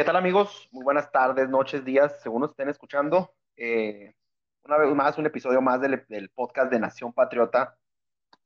¿Qué 0.00 0.04
tal 0.04 0.16
amigos? 0.16 0.66
Muy 0.72 0.82
buenas 0.82 1.12
tardes, 1.12 1.50
noches, 1.50 1.84
días, 1.84 2.22
según 2.22 2.40
nos 2.40 2.52
estén 2.52 2.70
escuchando. 2.70 3.34
Eh, 3.54 4.14
una 4.62 4.78
vez 4.78 4.94
más, 4.94 5.18
un 5.18 5.26
episodio 5.26 5.60
más 5.60 5.78
del, 5.82 6.30
podcast 6.30 6.72
de 6.72 6.78
Nación 6.78 7.12
Patriota. 7.12 7.76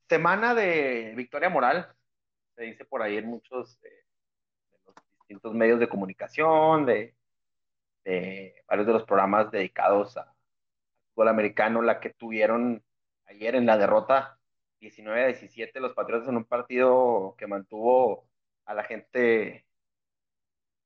Semana 0.09 0.53
de 0.53 1.13
victoria 1.15 1.47
moral, 1.47 1.95
se 2.57 2.63
dice 2.63 2.83
por 2.83 3.01
ahí 3.01 3.15
en 3.15 3.27
muchos 3.27 3.79
eh, 3.85 4.03
de 4.69 4.79
los 4.85 4.95
distintos 5.17 5.53
medios 5.53 5.79
de 5.79 5.87
comunicación, 5.87 6.85
de, 6.85 7.15
varios 8.67 8.87
de 8.87 8.91
los 8.91 9.05
programas 9.05 9.49
dedicados 9.49 10.17
a 10.17 10.35
fútbol 11.13 11.29
americano, 11.29 11.81
la 11.81 12.01
que 12.01 12.09
tuvieron 12.09 12.83
ayer 13.27 13.55
en 13.55 13.65
la 13.65 13.77
derrota 13.77 14.37
19 14.81 15.23
a 15.23 15.27
17 15.27 15.79
los 15.79 15.93
Patriotas 15.93 16.27
en 16.27 16.35
un 16.35 16.43
partido 16.43 17.33
que 17.37 17.47
mantuvo 17.47 18.27
a 18.65 18.73
la 18.73 18.83
gente 18.83 19.64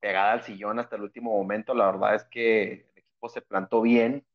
pegada 0.00 0.32
al 0.32 0.42
sillón 0.42 0.78
hasta 0.78 0.96
el 0.96 1.02
último 1.02 1.30
momento. 1.30 1.74
La 1.74 1.86
verdad 1.86 2.14
es 2.14 2.24
que 2.24 2.72
el 2.72 2.98
equipo 2.98 3.28
se 3.28 3.42
plantó 3.42 3.82
bien, 3.82 4.26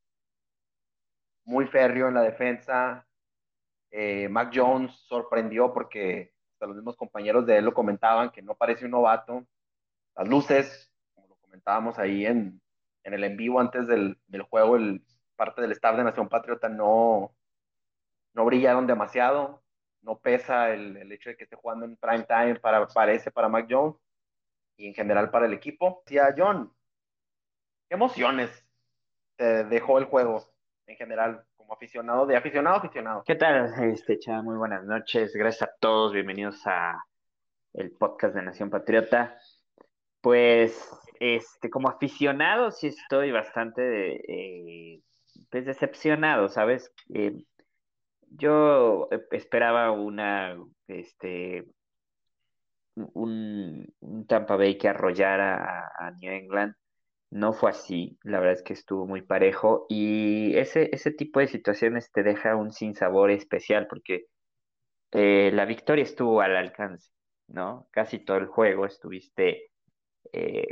muy 1.43 1.65
férreo 1.67 2.07
en 2.07 2.13
la 2.13 2.21
defensa. 2.21 3.07
Eh, 3.91 4.29
Mac 4.29 4.51
Jones 4.53 4.93
sorprendió 5.07 5.73
porque 5.73 6.33
hasta 6.53 6.67
los 6.67 6.75
mismos 6.77 6.95
compañeros 6.97 7.45
de 7.45 7.57
él 7.57 7.65
lo 7.65 7.73
comentaban 7.73 8.31
que 8.31 8.41
no 8.41 8.55
parece 8.55 8.85
un 8.85 8.91
novato. 8.91 9.45
Las 10.15 10.27
luces, 10.27 10.91
como 11.13 11.27
lo 11.27 11.35
comentábamos 11.37 11.99
ahí 11.99 12.25
en, 12.25 12.61
en 13.03 13.13
el 13.13 13.23
en 13.23 13.37
vivo 13.37 13.59
antes 13.59 13.87
del, 13.87 14.17
del 14.27 14.43
juego, 14.43 14.75
el, 14.77 15.03
parte 15.35 15.61
del 15.61 15.71
staff 15.73 15.97
de 15.97 16.03
Nación 16.03 16.29
Patriota 16.29 16.69
no, 16.69 17.35
no 18.33 18.45
brillaron 18.45 18.87
demasiado. 18.87 19.63
No 20.01 20.19
pesa 20.19 20.71
el, 20.71 20.97
el 20.97 21.11
hecho 21.11 21.29
de 21.29 21.37
que 21.37 21.45
esté 21.45 21.55
jugando 21.55 21.85
en 21.85 21.97
prime 21.97 22.25
time 22.25 22.59
para, 22.59 22.85
parece 22.87 23.31
para 23.31 23.49
Mac 23.49 23.67
Jones 23.69 23.95
y 24.77 24.87
en 24.87 24.93
general 24.93 25.29
para 25.31 25.45
el 25.45 25.53
equipo. 25.53 26.03
Decía 26.05 26.33
John, 26.37 26.71
¿qué 27.87 27.95
emociones 27.95 28.65
te 29.35 29.63
dejó 29.65 29.97
el 29.99 30.05
juego 30.05 30.43
en 30.87 30.95
general 30.97 31.45
como 31.55 31.73
aficionado, 31.73 32.25
de 32.25 32.37
aficionado 32.37 32.75
a 32.75 32.79
aficionado? 32.79 33.23
¿Qué 33.25 33.35
tal, 33.35 33.73
este 33.83 34.19
Chava? 34.19 34.41
Muy 34.41 34.57
buenas 34.57 34.83
noches. 34.83 35.33
Gracias 35.33 35.69
a 35.69 35.73
todos. 35.79 36.13
Bienvenidos 36.13 36.61
a 36.65 37.03
el 37.73 37.91
podcast 37.91 38.35
de 38.35 38.43
Nación 38.43 38.69
Patriota. 38.69 39.37
Pues, 40.21 40.89
este, 41.19 41.69
como 41.69 41.89
aficionado, 41.89 42.71
sí 42.71 42.87
estoy 42.87 43.31
bastante 43.31 44.21
eh, 44.31 45.01
pues 45.49 45.65
decepcionado, 45.65 46.49
¿sabes? 46.49 46.91
Eh, 47.13 47.43
yo 48.31 49.07
esperaba 49.31 49.91
una, 49.91 50.57
este, 50.87 51.65
un, 52.95 53.93
un 53.99 54.27
Tampa 54.27 54.55
Bay 54.55 54.77
que 54.77 54.87
arrollara 54.89 55.91
a, 55.97 56.11
New 56.11 56.31
England. 56.31 56.75
No 57.31 57.53
fue 57.53 57.71
así, 57.71 58.17
la 58.23 58.39
verdad 58.39 58.55
es 58.55 58.63
que 58.63 58.73
estuvo 58.73 59.05
muy 59.07 59.21
parejo 59.21 59.85
y 59.89 60.55
ese, 60.57 60.89
ese 60.93 61.11
tipo 61.11 61.39
de 61.39 61.47
situaciones 61.47 62.11
te 62.11 62.23
deja 62.23 62.55
un 62.55 62.71
sinsabor 62.71 63.31
especial 63.31 63.87
porque 63.87 64.27
eh, 65.11 65.51
la 65.53 65.65
victoria 65.65 66.03
estuvo 66.03 66.41
al 66.41 66.55
alcance, 66.55 67.11
¿no? 67.47 67.87
Casi 67.91 68.19
todo 68.19 68.37
el 68.37 68.47
juego 68.47 68.85
estuviste, 68.85 69.71
eh, 70.31 70.67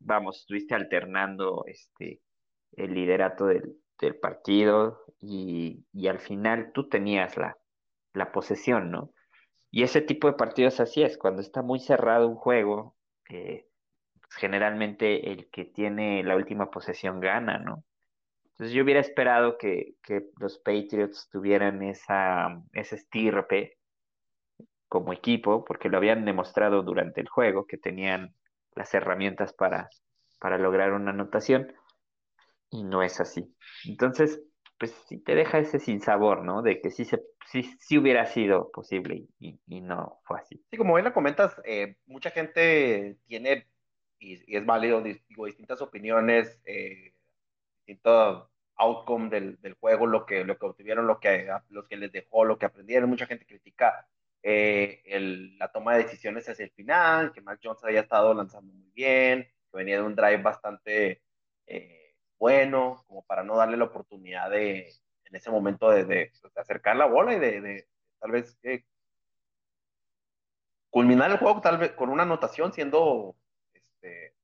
vamos, 0.00 0.40
estuviste 0.40 0.74
alternando 0.74 1.64
este, 1.66 2.20
el 2.72 2.94
liderato 2.94 3.46
del, 3.46 3.76
del 3.98 4.16
partido 4.16 5.04
y, 5.20 5.84
y, 5.92 6.08
al 6.08 6.18
final 6.18 6.72
tú 6.72 6.88
tenías 6.88 7.36
la, 7.36 7.56
la 8.14 8.32
posesión, 8.32 8.90
¿no? 8.90 9.12
Y 9.70 9.82
ese 9.84 10.00
tipo 10.00 10.26
de 10.26 10.34
partidos 10.34 10.80
así 10.80 11.02
es, 11.02 11.16
cuando 11.16 11.40
está 11.42 11.62
muy 11.62 11.78
cerrado 11.80 12.28
un 12.28 12.36
juego, 12.36 12.96
eh, 13.28 13.68
pues 14.20 14.34
generalmente 14.34 15.30
el 15.32 15.48
que 15.50 15.64
tiene 15.64 16.22
la 16.24 16.36
última 16.36 16.70
posesión 16.70 17.20
gana, 17.20 17.58
¿no? 17.58 17.84
Entonces 18.44 18.74
yo 18.74 18.82
hubiera 18.82 19.00
esperado 19.00 19.56
que, 19.56 19.94
que 20.02 20.26
los 20.38 20.58
Patriots 20.58 21.28
tuvieran 21.30 21.82
esa, 21.82 22.62
ese 22.72 22.96
estirpe 22.96 23.78
como 24.88 25.12
equipo, 25.12 25.64
porque 25.64 25.88
lo 25.88 25.96
habían 25.96 26.24
demostrado 26.24 26.82
durante 26.82 27.20
el 27.20 27.28
juego, 27.28 27.66
que 27.66 27.78
tenían 27.78 28.34
las 28.74 28.92
herramientas 28.92 29.52
para, 29.52 29.88
para 30.40 30.58
lograr 30.58 30.92
una 30.92 31.12
anotación, 31.12 31.72
y 32.70 32.82
no 32.82 33.02
es 33.02 33.20
así. 33.20 33.54
Entonces, 33.84 34.42
pues 34.80 34.92
sí 35.06 35.18
te 35.18 35.34
deja 35.34 35.58
ese 35.58 35.78
sinsabor, 35.78 36.42
¿no? 36.42 36.62
De 36.62 36.80
que 36.80 36.90
sí, 36.90 37.04
se, 37.04 37.20
sí, 37.46 37.62
sí 37.78 37.98
hubiera 37.98 38.24
sido 38.24 38.70
posible 38.72 39.26
y, 39.38 39.60
y, 39.66 39.80
no 39.82 40.20
fue 40.24 40.40
así. 40.40 40.64
Sí, 40.70 40.78
como 40.78 40.94
bien 40.94 41.04
la 41.04 41.12
comentas, 41.12 41.54
eh, 41.66 41.96
mucha 42.06 42.30
gente 42.30 43.18
tiene, 43.26 43.68
y, 44.18 44.56
es 44.56 44.64
válido, 44.64 45.02
digo, 45.02 45.44
distintas 45.44 45.82
opiniones, 45.82 46.58
eh, 46.64 47.12
distinto 47.84 48.50
outcome 48.76 49.28
del, 49.28 49.60
del, 49.60 49.74
juego, 49.74 50.06
lo 50.06 50.24
que, 50.24 50.44
lo 50.44 50.56
que 50.56 50.64
obtuvieron, 50.64 51.06
lo 51.06 51.20
que, 51.20 51.46
los 51.68 51.86
que 51.86 51.98
les 51.98 52.10
dejó, 52.10 52.46
lo 52.46 52.58
que 52.58 52.64
aprendieron. 52.64 53.10
Mucha 53.10 53.26
gente 53.26 53.44
critica 53.44 54.08
eh, 54.42 55.02
la 55.58 55.70
toma 55.70 55.94
de 55.94 56.04
decisiones 56.04 56.48
hacia 56.48 56.64
el 56.64 56.70
final, 56.70 57.32
que 57.32 57.42
Mac 57.42 57.60
Jones 57.62 57.84
había 57.84 58.00
estado 58.00 58.32
lanzando 58.32 58.72
muy 58.72 58.90
bien, 58.92 59.42
que 59.70 59.76
venía 59.76 59.96
de 59.96 60.04
un 60.04 60.16
drive 60.16 60.38
bastante 60.38 61.20
eh, 61.66 61.99
bueno, 62.40 63.04
como 63.06 63.22
para 63.26 63.44
no 63.44 63.56
darle 63.56 63.76
la 63.76 63.84
oportunidad 63.84 64.50
de, 64.50 64.88
en 65.26 65.36
ese 65.36 65.50
momento, 65.50 65.90
de, 65.90 66.06
de 66.06 66.32
acercar 66.56 66.96
la 66.96 67.04
bola 67.04 67.34
y 67.34 67.38
de, 67.38 67.86
tal 68.18 68.30
vez 68.30 68.58
eh, 68.62 68.84
culminar 70.88 71.30
el 71.30 71.36
juego 71.38 71.60
tal 71.60 71.76
vez 71.76 71.92
con 71.92 72.08
una 72.08 72.22
anotación, 72.22 72.72
siendo, 72.72 73.36
este, 73.74 74.34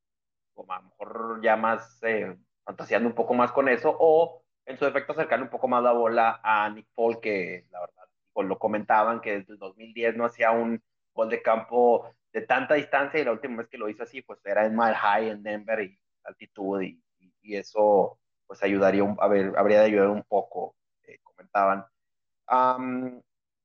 como 0.54 0.74
a 0.74 0.80
lo 0.82 0.88
mejor 0.90 1.40
ya 1.42 1.56
más, 1.56 1.98
eh, 2.02 2.36
fantaseando 2.64 3.08
un 3.08 3.14
poco 3.14 3.32
más 3.32 3.50
con 3.50 3.66
eso, 3.68 3.96
o 3.98 4.44
en 4.66 4.78
su 4.78 4.84
defecto 4.84 5.12
acercarle 5.12 5.44
un 5.44 5.50
poco 5.50 5.66
más 5.66 5.82
la 5.82 5.92
bola 5.92 6.40
a 6.44 6.68
Nick 6.68 6.88
Paul, 6.94 7.18
que 7.18 7.66
la 7.70 7.80
verdad, 7.80 8.04
pues 8.34 8.46
lo 8.46 8.58
comentaban, 8.58 9.22
que 9.22 9.38
desde 9.38 9.54
el 9.54 9.58
2010 9.58 10.16
no 10.16 10.26
hacía 10.26 10.50
un 10.50 10.82
gol 11.14 11.30
de 11.30 11.40
campo 11.40 12.14
de 12.30 12.42
tanta 12.42 12.74
distancia 12.74 13.18
y 13.18 13.24
la 13.24 13.32
última 13.32 13.56
vez 13.56 13.68
que 13.68 13.78
lo 13.78 13.88
hizo 13.88 14.02
así, 14.02 14.20
pues 14.20 14.38
era 14.44 14.66
en 14.66 14.76
Mile 14.76 14.94
High 14.94 15.30
en 15.30 15.42
Denver 15.42 15.80
y 15.80 15.98
altitud 16.24 16.82
y 16.82 17.02
y 17.46 17.56
eso 17.56 18.18
pues 18.46 18.62
ayudaría, 18.62 19.02
a 19.18 19.28
ver, 19.28 19.54
habría 19.56 19.80
de 19.80 19.86
ayudar 19.86 20.08
un 20.08 20.22
poco, 20.22 20.76
eh, 21.04 21.18
comentaban. 21.22 21.86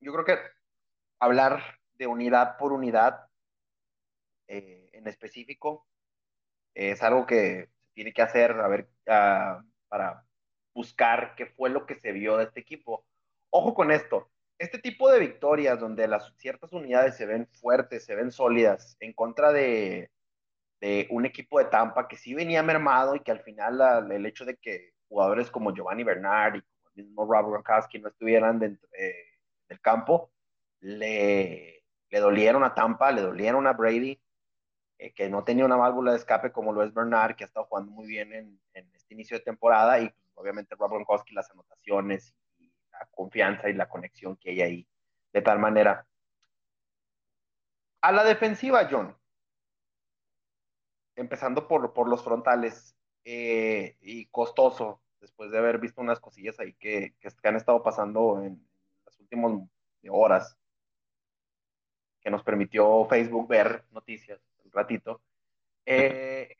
Yo 0.00 0.12
creo 0.12 0.24
que 0.24 0.38
hablar 1.20 1.62
de 1.94 2.06
unidad 2.06 2.56
por 2.56 2.72
unidad 2.72 3.26
eh, 4.48 4.88
en 4.92 5.06
específico 5.06 5.86
es 6.74 7.02
algo 7.02 7.26
que 7.26 7.68
se 7.80 7.92
tiene 7.92 8.12
que 8.12 8.22
hacer, 8.22 8.52
a 8.52 8.68
ver, 8.68 8.88
uh, 9.06 9.62
para 9.88 10.24
buscar 10.74 11.34
qué 11.36 11.46
fue 11.46 11.70
lo 11.70 11.86
que 11.86 11.96
se 11.96 12.12
vio 12.12 12.36
de 12.36 12.44
este 12.44 12.60
equipo. 12.60 13.04
Ojo 13.50 13.74
con 13.74 13.90
esto, 13.90 14.30
este 14.58 14.78
tipo 14.78 15.10
de 15.10 15.20
victorias 15.20 15.78
donde 15.78 16.08
las 16.08 16.32
ciertas 16.38 16.72
unidades 16.72 17.16
se 17.16 17.26
ven 17.26 17.46
fuertes, 17.60 18.04
se 18.04 18.14
ven 18.14 18.32
sólidas, 18.32 18.96
en 19.00 19.12
contra 19.12 19.52
de, 19.52 20.10
de 20.82 21.06
un 21.10 21.24
equipo 21.24 21.60
de 21.60 21.66
Tampa 21.66 22.08
que 22.08 22.16
sí 22.16 22.34
venía 22.34 22.60
mermado 22.60 23.14
y 23.14 23.20
que 23.20 23.30
al 23.30 23.38
final 23.38 24.10
el 24.10 24.26
hecho 24.26 24.44
de 24.44 24.56
que 24.56 24.94
jugadores 25.08 25.48
como 25.48 25.72
Giovanni 25.72 26.02
Bernard 26.02 26.56
y 26.56 26.60
como 26.60 26.90
el 26.96 27.04
mismo 27.04 27.24
Rob 27.24 27.50
Gronkowski 27.50 28.00
no 28.00 28.08
estuvieran 28.08 28.58
dentro 28.58 28.88
eh, 28.98 29.14
del 29.68 29.80
campo, 29.80 30.32
le, 30.80 31.84
dolieron 32.10 32.64
a 32.64 32.74
Tampa, 32.74 33.12
le 33.12 33.22
dolieron 33.22 33.68
a 33.68 33.74
Brady, 33.74 34.20
eh, 34.98 35.12
que 35.14 35.30
no 35.30 35.44
tenía 35.44 35.64
una 35.64 35.76
válvula 35.76 36.10
de 36.10 36.16
escape 36.16 36.50
como 36.50 36.72
lo 36.72 36.82
es 36.82 36.92
Bernard, 36.92 37.36
que 37.36 37.44
ha 37.44 37.46
estado 37.46 37.66
jugando 37.66 37.92
muy 37.92 38.08
bien 38.08 38.32
en, 38.32 38.60
este 38.74 39.14
inicio 39.14 39.38
de 39.38 39.44
temporada, 39.44 40.00
y 40.00 40.08
pues, 40.08 40.32
obviamente 40.34 40.74
Rob 40.74 40.90
Gronkowski, 40.90 41.32
las 41.32 41.48
anotaciones 41.52 42.34
la 42.90 43.06
confianza 43.12 43.70
y 43.70 43.74
la 43.74 43.88
conexión 43.88 44.36
que 44.36 44.50
hay 44.50 44.62
ahí, 44.62 44.88
de 45.32 45.42
tal 45.42 45.60
manera. 45.60 46.04
A 48.00 48.10
la 48.10 48.24
defensiva, 48.24 48.88
John, 48.90 49.16
empezando 51.16 51.68
por, 51.68 51.92
por 51.92 52.08
los 52.08 52.22
frontales 52.22 52.96
eh, 53.24 53.96
y 54.00 54.26
costoso, 54.26 55.00
después 55.20 55.50
de 55.50 55.58
haber 55.58 55.78
visto 55.78 56.00
unas 56.00 56.20
cosillas 56.20 56.58
ahí 56.58 56.74
que, 56.74 57.14
que, 57.20 57.28
que 57.30 57.48
han 57.48 57.56
estado 57.56 57.82
pasando 57.82 58.42
en 58.42 58.66
las 59.04 59.18
últimas 59.20 59.62
horas, 60.08 60.58
que 62.20 62.30
nos 62.30 62.42
permitió 62.42 63.04
Facebook 63.06 63.48
ver 63.48 63.84
noticias 63.90 64.40
un 64.64 64.72
ratito. 64.72 65.20
Eh, 65.86 66.56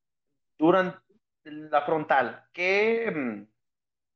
durante 0.58 0.98
la 1.44 1.82
frontal, 1.82 2.44
¿qué, 2.52 3.46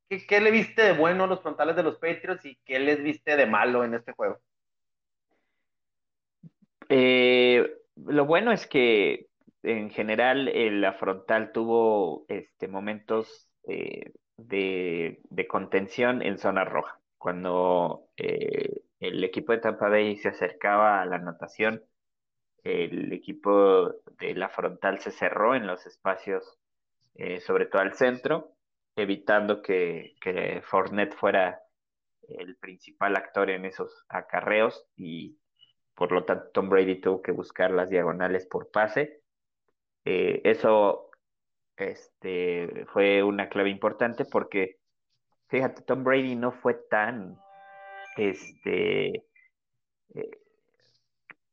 ¿qué, 0.09 0.27
¿qué, 0.27 0.41
le 0.41 0.51
viste 0.51 0.83
de 0.83 0.93
bueno 0.93 1.25
a 1.25 1.27
los 1.27 1.41
frontales 1.41 1.77
de 1.77 1.83
los 1.83 1.97
Patriots 1.97 2.45
y 2.45 2.57
qué 2.65 2.79
les 2.79 3.03
viste 3.03 3.37
de 3.37 3.47
malo 3.47 3.85
en 3.85 3.95
este 3.95 4.13
juego? 4.13 4.41
Eh, 6.89 7.79
lo 7.97 8.27
bueno 8.27 8.53
es 8.53 8.67
que 8.67 9.29
en 9.65 9.91
general 9.91 10.51
la 10.81 10.93
frontal 10.93 11.53
tuvo 11.53 12.27
este, 12.29 12.69
momentos 12.69 13.49
eh, 13.67 14.13
de, 14.37 15.21
contención 15.49 16.23
en 16.23 16.39
zona 16.39 16.65
roja. 16.65 17.01
Cuando 17.19 18.09
eh, 18.17 18.83
el 19.01 19.25
equipo 19.25 19.53
de 19.53 19.59
Tampa 19.59 19.89
Bay 19.89 20.17
se 20.17 20.29
acercaba 20.29 21.01
a 21.01 21.07
la 21.07 21.17
anotación, 21.17 21.83
el 22.63 23.13
equipo 23.13 23.93
de 24.19 24.35
la 24.35 24.49
frontal 24.49 25.01
se 25.01 25.11
cerró 25.11 25.55
en 25.55 25.67
los 25.67 25.87
espacios, 25.87 26.59
eh, 27.15 27.41
sobre 27.41 27.67
todo 27.67 27.83
al 27.83 27.95
centro, 27.95 28.53
evitando 28.97 29.63
que, 29.63 30.15
que 30.21 30.63
Fournette 30.65 31.15
fuera 31.15 31.61
el 32.29 32.57
principal 32.57 33.17
actor 33.17 33.51
en 33.51 33.65
esos 33.65 34.05
acarreos 34.09 34.87
y 34.97 35.39
por 35.95 36.13
lo 36.13 36.25
tanto 36.25 36.51
Tom 36.53 36.69
Brady 36.69 37.01
tuvo 37.01 37.23
que 37.23 37.33
buscar 37.33 37.71
las 37.71 37.91
diagonales 37.91 38.47
por 38.47 38.71
pase. 38.71 39.24
Eh, 40.05 40.41
eso 40.45 41.11
este, 41.77 42.87
fue 42.93 43.23
una 43.23 43.49
clave 43.49 43.71
importante 43.71 44.25
porque, 44.25 44.79
fíjate, 45.49 45.83
Tom 45.83 46.05
Brady 46.05 46.37
no 46.37 46.53
fue 46.53 46.75
tan, 46.91 47.39
este, 48.17 49.25
eh, 50.15 50.31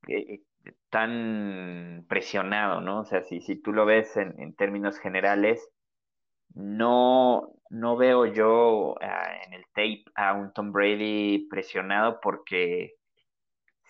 eh, 0.07 0.42
tan 0.89 2.06
presionado, 2.09 2.81
¿no? 2.81 3.01
O 3.01 3.06
sea, 3.06 3.24
si, 3.24 3.42
si 3.42 3.56
tú 3.62 3.74
lo 3.74 3.86
ves 3.86 4.18
en, 4.18 4.56
términos 4.56 5.00
generales, 5.00 5.69
no, 6.53 7.53
no 7.69 7.98
veo 7.98 8.25
yo 8.25 8.95
ah, 9.01 9.42
en 9.45 9.53
el 9.53 9.63
tape 9.74 10.03
a 10.15 10.33
un 10.33 10.53
Tom 10.53 10.71
Brady 10.74 11.48
presionado 11.50 12.19
porque 12.21 12.95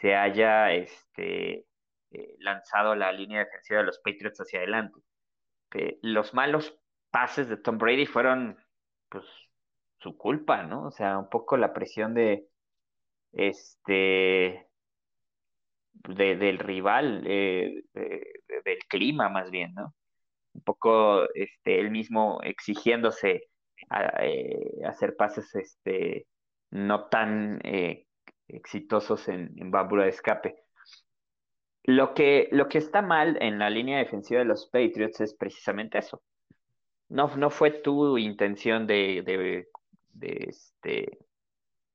se 0.02 0.16
haya 0.16 0.74
este, 0.74 1.66
eh, 2.12 2.36
lanzado 2.40 2.94
la 2.96 3.12
línea 3.14 3.40
defensiva 3.40 3.80
de 3.80 3.86
los 3.86 4.00
Patriots 4.00 4.40
hacia 4.40 4.60
adelante. 4.60 5.00
los 6.02 6.34
malos 6.34 6.78
pases 7.10 7.48
de 7.50 7.58
Tom 7.58 7.78
Brady 7.78 8.06
fueron, 8.06 8.58
pues, 9.10 9.26
su 10.00 10.18
culpa, 10.18 10.64
¿no? 10.64 10.88
O 10.88 10.92
sea, 10.92 11.18
un 11.18 11.30
poco 11.30 11.58
la 11.58 11.74
presión 11.74 12.14
de, 12.14 12.48
este, 13.32 14.68
del 15.94 16.60
rival, 16.60 17.24
eh, 17.28 17.84
del 17.94 18.80
clima 18.90 19.30
más 19.30 19.50
bien, 19.52 19.74
¿no? 19.74 19.94
Un 20.54 20.64
poco, 20.64 21.24
este, 21.34 21.80
él 21.80 21.92
mismo 21.92 22.42
exigiéndose 22.44 23.44
a, 23.90 24.26
eh, 24.26 24.82
hacer 24.86 25.16
pases, 25.16 25.54
este, 25.56 26.28
no 26.72 27.08
tan 27.10 27.62
exitosos 28.48 29.28
en, 29.30 29.54
en 29.58 29.72
de 29.72 30.10
escape. 30.10 30.62
Lo 31.84 32.14
que, 32.14 32.48
lo 32.52 32.68
que 32.68 32.78
está 32.78 33.02
mal 33.02 33.38
en 33.42 33.58
la 33.58 33.70
línea 33.70 33.98
defensiva 33.98 34.40
de 34.40 34.46
los 34.46 34.68
Patriots 34.68 35.22
es 35.22 35.34
precisamente 35.34 35.98
eso. 35.98 36.22
No, 37.10 37.36
no 37.36 37.50
fue 37.50 37.72
tu 37.72 38.18
intención 38.18 38.88
de, 38.88 39.24
de, 40.14 40.48
este, 40.48 41.18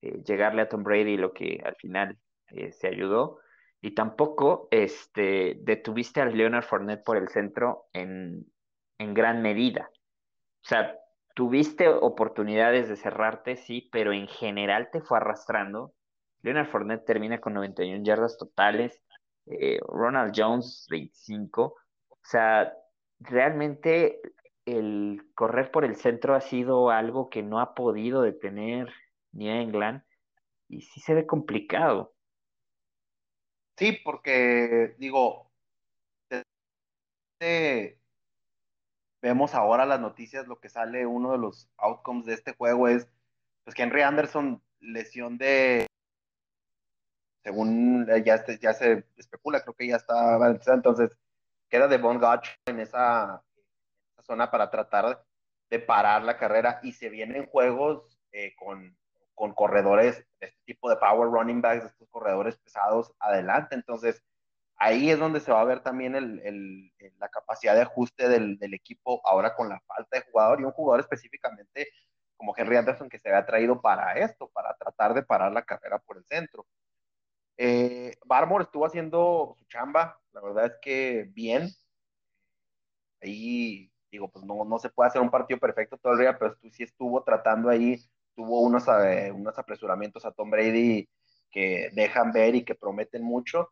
llegarle 0.00 0.62
a 0.62 0.68
Tom 0.68 0.82
Brady 0.82 1.16
lo 1.16 1.32
que 1.32 1.62
al 1.64 1.76
final 1.76 2.18
eh, 2.48 2.72
se 2.72 2.88
ayudó. 2.88 3.38
Y 3.80 3.92
tampoco 3.92 4.68
este, 4.70 5.58
detuviste 5.60 6.20
a 6.20 6.26
Leonard 6.26 6.64
Fournette 6.64 7.04
por 7.04 7.16
el 7.16 7.28
centro 7.28 7.86
en, 7.92 8.44
en 8.98 9.14
gran 9.14 9.42
medida. 9.42 9.90
O 9.92 10.68
sea, 10.68 10.98
tuviste 11.34 11.88
oportunidades 11.88 12.88
de 12.88 12.96
cerrarte, 12.96 13.56
sí, 13.56 13.88
pero 13.92 14.12
en 14.12 14.26
general 14.26 14.90
te 14.90 15.00
fue 15.00 15.18
arrastrando 15.18 15.94
Leonard 16.46 16.68
Fournette 16.68 17.04
termina 17.04 17.40
con 17.40 17.54
91 17.54 18.04
yardas 18.04 18.38
totales, 18.38 19.02
eh, 19.46 19.78
Ronald 19.87 20.32
Jones 20.37 20.87
25. 20.90 21.62
O 21.62 22.19
sea, 22.22 22.72
realmente 23.20 24.20
el 24.64 25.22
correr 25.34 25.70
por 25.70 25.84
el 25.84 25.96
centro 25.96 26.34
ha 26.34 26.40
sido 26.40 26.90
algo 26.90 27.31
que 27.31 27.43
no 27.43 27.60
ha 27.60 27.75
podido 27.75 28.22
detener 28.22 28.93
ni 29.32 29.48
England 29.48 30.02
y 30.69 30.82
sí 30.82 31.00
se 31.00 31.14
ve 31.14 31.26
complicado. 31.26 32.14
Sí, 33.76 33.98
porque 34.04 34.96
digo, 34.98 35.50
vemos 39.22 39.54
ahora 39.54 39.84
las 39.87 40.00
noticias, 40.00 40.46
lo 40.46 40.58
que 40.58 40.69
sale, 40.69 41.06
uno 41.06 41.32
de 41.32 41.38
los 41.38 41.69
outcomes 41.76 42.26
de 42.26 42.34
este 42.34 42.54
juego 42.54 42.88
es 42.88 43.08
pues 43.64 43.75
que 43.75 43.82
Henry 43.82 44.02
Anderson, 44.02 44.62
lesión 44.81 45.38
de 45.38 45.87
según 47.46 48.08
ya, 48.25 48.34
este, 48.34 48.58
ya 48.58 48.72
se 48.72 49.04
especula, 49.16 49.60
creo 49.60 49.75
que 49.75 49.87
ya 49.87 49.94
está 49.94 50.37
entonces 50.75 51.16
queda 51.69 51.87
de 51.87 51.96
Von 51.96 52.19
Gotch 52.19 52.48
en 52.66 52.81
esa, 52.81 53.40
zona 54.19 54.50
para 54.50 54.69
tratar 54.69 55.25
de 55.70 55.78
parar 55.78 56.25
la 56.25 56.37
carrera 56.37 56.81
y 56.82 56.90
se 56.90 57.08
vienen 57.08 57.46
juegos 57.46 58.19
eh, 58.32 58.52
con, 58.56 58.98
con, 59.37 59.54
corredores 59.54 60.26
este 60.40 60.58
tipo 60.64 60.90
de 60.90 60.96
power 60.96 61.31
running 61.31 61.60
backs, 61.60 61.84
estos 61.84 62.08
corredores 62.10 62.56
pesados 62.56 63.12
adelante, 63.20 63.76
entonces 63.76 64.25
ahí 64.78 65.10
es 65.10 65.19
donde 65.20 65.38
se 65.38 65.52
va 65.52 65.60
a 65.60 65.64
ver 65.64 65.84
también 65.84 66.16
el, 66.16 66.92
la 67.19 67.28
capacidad 67.28 67.76
de 67.76 67.82
ajuste 67.82 68.28
del, 68.28 68.58
del, 68.58 68.75
equipo 68.75 69.20
ahora 69.25 69.54
con 69.54 69.69
la 69.69 69.78
falta 69.87 70.19
de 70.19 70.25
jugador 70.32 70.60
y 70.60 70.64
un 70.64 70.72
jugador 70.72 70.99
específicamente 70.99 71.87
como 72.37 72.54
Henry 72.56 72.76
Anderson 72.76 73.08
que 73.08 73.20
se 73.20 73.28
había 73.28 73.46
traído 73.46 73.81
para 73.81 74.14
esto, 74.14 74.50
para 74.52 74.75
tratar 74.75 75.14
de 75.14 75.22
parar 75.22 75.52
la 75.52 75.62
carrera 75.62 76.00
por 76.00 76.16
el 76.16 76.25
centro. 76.25 76.66
Eh, 77.58 78.14
Barmore 78.24 78.64
estuvo 78.64 78.86
haciendo 78.86 79.54
su 79.58 79.64
chamba, 79.66 80.20
la 80.32 80.40
verdad 80.40 80.66
es 80.66 80.72
que 80.82 81.26
bien. 81.30 81.68
Ahí, 83.20 83.90
digo, 84.10 84.28
pues 84.28 84.44
no, 84.44 84.64
no 84.64 84.78
se 84.78 84.90
puede 84.90 85.08
hacer 85.08 85.22
un 85.22 85.30
partido 85.30 85.58
perfecto 85.58 85.98
día, 86.16 86.38
pero 86.38 86.56
tú 86.56 86.70
sí 86.70 86.82
estuvo 86.82 87.22
tratando 87.24 87.68
ahí, 87.70 87.98
tuvo 88.34 88.60
unos, 88.60 88.86
eh, 88.88 89.32
unos 89.32 89.58
apresuramientos 89.58 90.24
a 90.24 90.32
Tom 90.32 90.50
Brady 90.50 91.08
que 91.50 91.90
dejan 91.94 92.32
ver 92.32 92.54
y 92.54 92.64
que 92.64 92.74
prometen 92.74 93.22
mucho. 93.22 93.70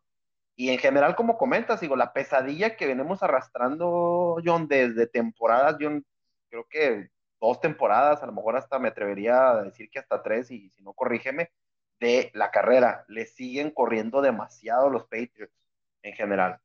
Y 0.55 0.69
en 0.69 0.79
general, 0.79 1.15
como 1.15 1.37
comentas, 1.37 1.81
digo, 1.81 1.95
la 1.95 2.13
pesadilla 2.13 2.77
que 2.77 2.87
venimos 2.87 3.23
arrastrando, 3.23 4.37
John, 4.43 4.67
desde 4.67 5.07
temporadas, 5.07 5.77
John, 5.79 6.05
creo 6.49 6.65
que 6.69 7.09
dos 7.41 7.59
temporadas, 7.61 8.23
a 8.23 8.25
lo 8.25 8.31
mejor 8.33 8.55
hasta 8.57 8.79
me 8.79 8.87
atrevería 8.89 9.51
a 9.51 9.63
decir 9.63 9.89
que 9.89 9.99
hasta 9.99 10.23
tres, 10.23 10.49
y 10.51 10.69
si 10.69 10.81
no, 10.83 10.93
corrígeme, 10.93 11.51
de 11.99 12.31
la 12.33 12.51
carrera. 12.51 13.05
Le 13.07 13.25
siguen 13.25 13.71
corriendo 13.71 14.21
demasiado 14.21 14.89
los 14.89 15.03
Patriots 15.03 15.53
en 16.03 16.13
general. 16.13 16.59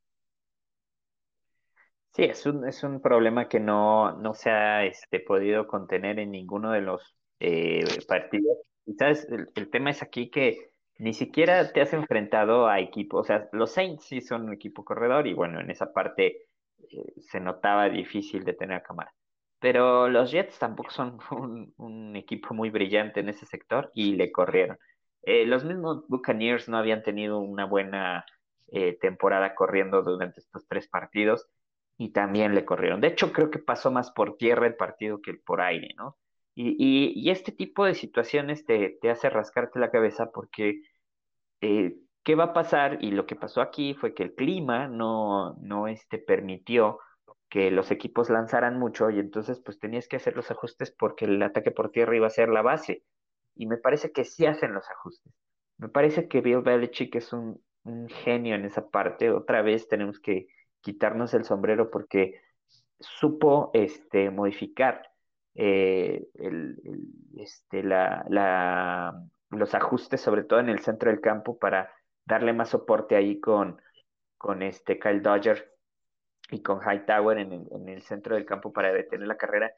Sí, 2.13 2.23
es 2.23 2.45
un, 2.45 2.67
es 2.67 2.83
un 2.83 3.01
problema 3.01 3.47
que 3.47 3.59
no, 3.59 4.13
no 4.17 4.33
se 4.33 4.49
ha 4.49 4.83
este, 4.85 5.21
podido 5.21 5.65
contener 5.67 6.19
en 6.19 6.31
ninguno 6.31 6.71
de 6.71 6.81
los 6.81 7.15
eh, 7.39 7.85
partidos. 8.07 8.57
Y 8.85 8.93
sabes, 8.95 9.27
el, 9.55 9.69
tema 9.69 9.91
es 9.91 10.03
aquí 10.03 10.29
que 10.29 10.71
ni 10.97 11.13
siquiera 11.13 11.71
te 11.71 11.81
has 11.81 11.93
enfrentado 11.93 12.67
a 12.67 12.79
equipos, 12.79 13.21
o 13.21 13.23
sea, 13.23 13.49
los 13.53 13.71
Saints 13.71 14.05
sí 14.05 14.21
son 14.21 14.43
un 14.43 14.53
equipo 14.53 14.83
corredor 14.85 15.25
y 15.27 15.33
bueno, 15.33 15.59
en 15.61 15.71
esa 15.71 15.93
parte 15.93 16.47
eh, 16.89 17.13
se 17.19 17.39
notaba 17.39 17.89
difícil 17.89 18.43
de 18.43 18.53
tener 18.53 18.83
cámara. 18.83 19.13
Pero 19.59 20.09
los 20.09 20.31
Jets 20.31 20.59
tampoco 20.59 20.91
son 20.91 21.19
un, 21.31 21.73
un, 21.77 22.15
equipo 22.17 22.53
muy 22.53 22.69
brillante 22.69 23.21
en 23.21 23.29
ese 23.29 23.45
sector 23.45 23.91
y 23.93 24.15
le 24.15 24.31
corrieron. 24.31 24.77
Eh, 25.23 25.45
los 25.45 25.63
mismos 25.63 26.07
Buccaneers 26.07 26.67
no 26.69 26.77
habían 26.77 27.03
tenido 27.03 27.39
una 27.39 27.65
buena 27.65 28.25
eh, 28.67 28.97
temporada 28.99 29.55
corriendo 29.55 30.01
durante 30.01 30.39
estos 30.39 30.67
tres 30.67 30.87
partidos 30.87 31.47
y 31.97 32.11
también 32.11 32.55
le 32.55 32.65
corrieron. 32.65 33.01
De 33.01 33.09
hecho, 33.09 33.31
creo 33.31 33.51
que 33.51 33.59
pasó 33.59 33.91
más 33.91 34.11
por 34.11 34.37
tierra 34.37 34.67
el 34.67 34.75
partido 34.75 35.21
que 35.21 35.33
por 35.35 35.61
aire, 35.61 35.93
¿no? 35.97 36.17
Y, 36.55 37.29
este 37.29 37.51
tipo 37.51 37.85
de 37.85 37.95
situaciones 37.95 38.65
te, 38.65 38.99
hace 39.09 39.29
rascarte 39.29 39.79
la 39.79 39.91
cabeza 39.91 40.31
porque 40.31 40.81
eh, 41.61 41.95
¿qué 42.23 42.35
va 42.35 42.45
a 42.45 42.53
pasar? 42.53 42.97
Y 43.01 43.11
lo 43.11 43.25
que 43.25 43.35
pasó 43.35 43.61
aquí 43.61 43.93
fue 43.93 44.13
que 44.13 44.23
el 44.23 44.35
clima 44.35 44.87
no, 44.87 45.55
no 45.61 45.87
este, 45.87 46.17
permitió 46.17 46.99
que 47.49 47.71
los 47.71 47.91
equipos 47.91 48.29
lanzaran 48.29 48.79
mucho 48.79 49.09
y 49.09 49.19
entonces 49.19 49.59
pues 49.59 49.79
tenías 49.79 50.07
que 50.07 50.15
hacer 50.17 50.35
los 50.35 50.49
ajustes 50.51 50.91
porque 50.91 51.25
el 51.25 51.41
ataque 51.43 51.71
por 51.71 51.91
tierra 51.91 52.15
iba 52.15 52.27
a 52.27 52.29
ser 52.31 52.49
la 52.49 52.61
base 52.61 53.03
y 53.55 53.65
me 53.67 53.77
parece 53.77 54.11
que 54.11 54.23
sí 54.23 54.45
hacen 54.45 54.73
los 54.73 54.89
ajustes. 54.89 55.33
Me 55.77 55.89
parece 55.89 56.27
que 56.27 56.41
Bill 56.41 56.61
Belichick 56.61 57.15
es 57.15 57.33
un, 57.33 57.61
genio 58.23 58.55
en 58.55 58.65
esa 58.65 58.89
parte. 58.89 59.31
Otra 59.31 59.63
vez 59.63 59.87
tenemos 59.87 60.19
que 60.19 60.47
quitarnos 60.81 61.33
el 61.33 61.45
sombrero 61.45 61.89
porque 61.89 62.39
supo 62.99 63.71
este, 63.73 64.29
modificar 64.29 65.09
eh, 65.55 66.27
este, 67.37 67.81
la, 67.81 69.13
los 69.49 69.73
ajustes, 69.73 70.21
sobre 70.21 70.43
todo 70.43 70.59
en 70.59 70.69
el 70.69 70.79
centro 70.79 71.09
del 71.09 71.21
campo, 71.21 71.57
para 71.57 71.91
darle 72.25 72.53
más 72.53 72.69
soporte 72.69 73.15
ahí 73.15 73.39
con, 73.39 73.81
con 74.37 74.61
este 74.61 74.99
Kyle 74.99 75.23
Dodger 75.23 75.73
y 76.51 76.61
con 76.61 76.81
Hightower 76.81 77.39
en 77.39 77.67
en 77.71 77.89
el 77.89 78.03
centro 78.03 78.35
del 78.35 78.45
campo 78.45 78.71
para 78.71 78.93
detener 78.93 79.27
la 79.27 79.37
carrera. 79.37 79.73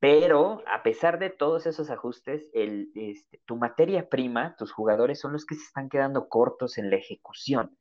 Pero 0.00 0.62
a 0.66 0.82
pesar 0.82 1.18
de 1.18 1.30
todos 1.30 1.66
esos 1.66 1.90
ajustes, 1.90 2.48
el, 2.54 2.90
este, 2.94 3.40
tu 3.44 3.56
materia 3.56 4.08
prima, 4.08 4.54
tus 4.56 4.72
jugadores 4.72 5.18
son 5.18 5.32
los 5.32 5.44
que 5.44 5.56
se 5.56 5.62
están 5.62 5.88
quedando 5.88 6.28
cortos 6.28 6.78
en 6.78 6.90
la 6.90 6.96
ejecución. 6.96 7.76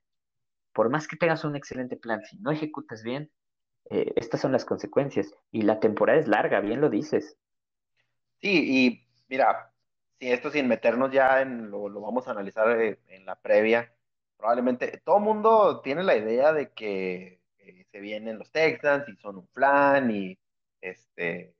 Por 0.73 0.89
más 0.89 1.07
que 1.07 1.15
tengas 1.15 1.43
un 1.43 1.55
excelente 1.55 1.95
plan, 1.95 2.21
si 2.23 2.39
no 2.39 2.51
ejecutas 2.51 3.03
bien, 3.03 3.31
eh, 3.89 4.13
estas 4.15 4.41
son 4.41 4.51
las 4.51 4.65
consecuencias. 4.65 5.31
Y 5.51 5.61
la 5.61 5.79
temporada 5.79 6.19
es 6.19 6.27
larga, 6.27 6.59
bien 6.59 6.81
lo 6.81 6.89
dices. 6.89 7.37
Sí, 8.41 8.87
y 8.87 9.07
mira, 9.27 9.71
si 10.19 10.31
esto 10.31 10.49
sin 10.49 10.67
meternos 10.67 11.11
ya 11.11 11.41
en 11.41 11.69
lo, 11.69 11.87
lo 11.87 12.01
vamos 12.01 12.27
a 12.27 12.31
analizar 12.31 12.81
eh, 12.81 12.99
en 13.07 13.25
la 13.25 13.35
previa, 13.35 13.93
probablemente 14.37 15.01
todo 15.03 15.19
mundo 15.19 15.81
tiene 15.81 16.03
la 16.03 16.15
idea 16.15 16.53
de 16.53 16.71
que 16.73 17.41
eh, 17.59 17.85
se 17.91 17.99
vienen 17.99 18.39
los 18.39 18.51
Texans 18.51 19.07
y 19.07 19.15
son 19.17 19.37
un 19.37 19.47
flan 19.49 20.11
y 20.11 20.37
este 20.81 21.56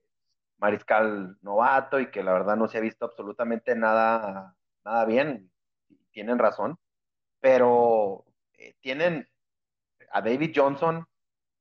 mariscal 0.58 1.38
novato 1.42 2.00
y 2.00 2.12
que 2.12 2.24
la 2.24 2.34
verdad 2.34 2.56
no 2.58 2.68
se 2.68 2.78
ha 2.78 2.82
visto 2.82 3.06
absolutamente 3.06 3.76
nada, 3.76 4.56
nada 4.84 5.06
bien. 5.06 5.52
Tienen 6.12 6.40
razón, 6.40 6.78
pero 7.40 8.26
eh, 8.54 8.74
tienen 8.82 9.28
a 10.12 10.22
David 10.22 10.54
Johnson, 10.56 11.06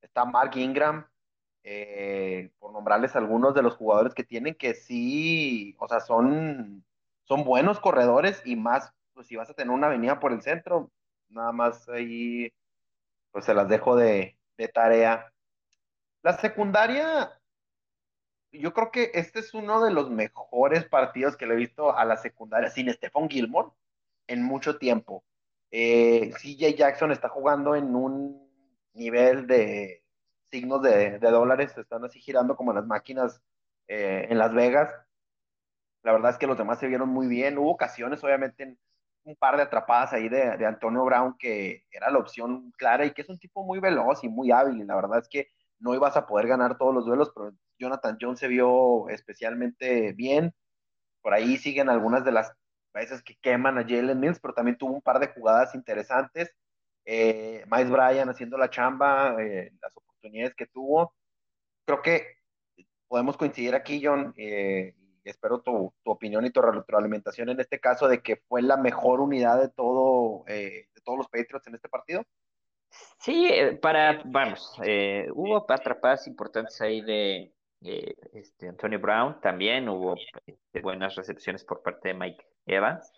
está 0.00 0.24
Mark 0.24 0.56
Ingram, 0.56 1.06
eh, 1.62 2.52
por 2.58 2.72
nombrarles 2.72 3.16
algunos 3.16 3.54
de 3.54 3.62
los 3.62 3.76
jugadores 3.76 4.14
que 4.14 4.24
tienen 4.24 4.54
que 4.54 4.74
sí, 4.74 5.74
o 5.78 5.88
sea, 5.88 6.00
son, 6.00 6.84
son 7.24 7.44
buenos 7.44 7.80
corredores 7.80 8.40
y 8.44 8.56
más, 8.56 8.92
pues 9.14 9.26
si 9.26 9.36
vas 9.36 9.50
a 9.50 9.54
tener 9.54 9.72
una 9.74 9.88
avenida 9.88 10.20
por 10.20 10.32
el 10.32 10.42
centro, 10.42 10.92
nada 11.28 11.52
más 11.52 11.88
ahí, 11.88 12.52
pues 13.32 13.44
se 13.44 13.54
las 13.54 13.68
dejo 13.68 13.96
de, 13.96 14.38
de 14.56 14.68
tarea. 14.68 15.32
La 16.22 16.34
secundaria, 16.38 17.35
yo 18.52 18.72
creo 18.72 18.90
que 18.90 19.10
este 19.14 19.40
es 19.40 19.54
uno 19.54 19.84
de 19.84 19.92
los 19.92 20.10
mejores 20.10 20.84
partidos 20.86 21.36
que 21.36 21.46
le 21.46 21.54
he 21.54 21.58
visto 21.58 21.96
a 21.96 22.04
la 22.04 22.16
secundaria 22.16 22.70
sin 22.70 22.92
Stephon 22.92 23.28
Gilmore 23.28 23.70
en 24.26 24.42
mucho 24.42 24.78
tiempo. 24.78 25.24
Eh, 25.70 26.32
CJ 26.40 26.74
Jackson 26.76 27.12
está 27.12 27.28
jugando 27.28 27.74
en 27.74 27.94
un 27.94 28.48
nivel 28.94 29.46
de 29.46 30.02
signos 30.50 30.82
de, 30.82 31.18
dólares, 31.18 31.76
están 31.76 32.04
así 32.04 32.20
girando 32.20 32.56
como 32.56 32.72
las 32.72 32.86
máquinas 32.86 33.42
eh, 33.88 34.26
en 34.30 34.38
Las 34.38 34.54
Vegas. 34.54 34.90
La 36.02 36.12
verdad 36.12 36.32
es 36.32 36.38
que 36.38 36.46
los 36.46 36.56
demás 36.56 36.78
se 36.78 36.86
vieron 36.86 37.08
muy 37.08 37.26
bien. 37.26 37.58
Hubo 37.58 37.70
ocasiones, 37.70 38.22
obviamente, 38.22 38.76
un 39.24 39.36
par 39.36 39.56
de 39.56 39.64
atrapadas 39.64 40.12
ahí 40.12 40.28
de, 40.28 40.56
de, 40.56 40.66
Antonio 40.66 41.04
Brown, 41.04 41.36
que 41.36 41.84
era 41.90 42.10
la 42.10 42.18
opción 42.18 42.70
clara 42.78 43.04
y 43.04 43.12
que 43.12 43.22
es 43.22 43.28
un 43.28 43.38
tipo 43.38 43.64
muy 43.64 43.80
veloz 43.80 44.22
y 44.22 44.28
muy 44.28 44.52
hábil. 44.52 44.80
Y 44.80 44.84
la 44.84 44.94
verdad 44.94 45.18
es 45.18 45.28
que 45.28 45.48
no 45.78 45.94
ibas 45.94 46.16
a 46.16 46.26
poder 46.26 46.46
ganar 46.46 46.78
todos 46.78 46.94
los 46.94 47.06
duelos, 47.06 47.30
pero 47.34 47.52
Jonathan 47.78 48.18
Jones 48.20 48.40
se 48.40 48.48
vio 48.48 49.08
especialmente 49.08 50.12
bien. 50.12 50.54
Por 51.22 51.34
ahí 51.34 51.56
siguen 51.58 51.88
algunas 51.88 52.24
de 52.24 52.32
las 52.32 52.52
veces 52.94 53.22
que 53.22 53.36
queman 53.36 53.78
a 53.78 53.82
Jalen 53.82 54.18
Mills, 54.18 54.40
pero 54.40 54.54
también 54.54 54.78
tuvo 54.78 54.94
un 54.94 55.02
par 55.02 55.18
de 55.18 55.28
jugadas 55.28 55.74
interesantes. 55.74 56.54
Eh, 57.04 57.64
Miles 57.70 57.90
Bryan 57.90 58.28
haciendo 58.28 58.58
la 58.58 58.70
chamba, 58.70 59.36
eh, 59.40 59.72
las 59.80 59.96
oportunidades 59.96 60.54
que 60.54 60.66
tuvo. 60.66 61.14
Creo 61.84 62.02
que 62.02 62.36
podemos 63.08 63.36
coincidir 63.36 63.74
aquí, 63.74 64.00
John, 64.04 64.34
eh, 64.36 64.94
y 65.24 65.30
espero 65.30 65.60
tu, 65.60 65.92
tu, 66.04 66.10
opinión 66.10 66.46
y 66.46 66.50
tu 66.50 66.62
retroalimentación 66.62 67.48
en 67.48 67.60
este 67.60 67.80
caso 67.80 68.08
de 68.08 68.22
que 68.22 68.36
fue 68.48 68.62
la 68.62 68.76
mejor 68.76 69.20
unidad 69.20 69.60
de 69.60 69.68
todo, 69.68 70.44
eh, 70.46 70.88
de 70.94 71.00
todos 71.02 71.18
los 71.18 71.28
Patriots 71.28 71.66
en 71.66 71.74
este 71.74 71.88
partido. 71.88 72.24
Sí, 73.18 73.48
eh, 73.48 73.76
para, 73.76 74.22
vamos, 74.24 74.72
eh, 74.84 75.28
hubo 75.34 75.64
atrapadas 75.70 76.26
importantes 76.26 76.80
ahí 76.80 77.00
de 77.00 77.52
este, 78.32 78.68
Antonio 78.68 78.98
Brown, 78.98 79.40
también 79.40 79.88
hubo 79.88 80.16
este, 80.46 80.80
buenas 80.80 81.14
recepciones 81.14 81.64
por 81.64 81.82
parte 81.82 82.08
de 82.08 82.14
Mike 82.14 82.46
Evans, 82.66 83.12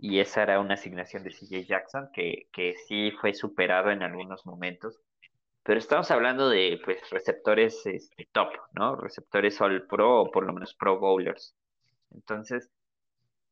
y 0.00 0.20
esa 0.20 0.42
era 0.42 0.60
una 0.60 0.74
asignación 0.74 1.24
de 1.24 1.30
CJ 1.30 1.64
Jackson 1.66 2.10
que, 2.12 2.48
que 2.52 2.74
sí 2.86 3.10
fue 3.20 3.34
superado 3.34 3.90
en 3.90 4.02
algunos 4.02 4.46
momentos, 4.46 5.00
pero 5.68 5.80
estamos 5.80 6.10
hablando 6.10 6.48
de 6.48 6.80
pues 6.82 6.98
receptores 7.10 7.84
este, 7.84 8.26
top, 8.32 8.48
¿no? 8.72 8.96
Receptores 8.96 9.60
all 9.60 9.86
pro 9.86 10.22
o 10.22 10.30
por 10.30 10.46
lo 10.46 10.54
menos 10.54 10.74
pro 10.74 10.98
bowlers. 10.98 11.54
Entonces, 12.10 12.70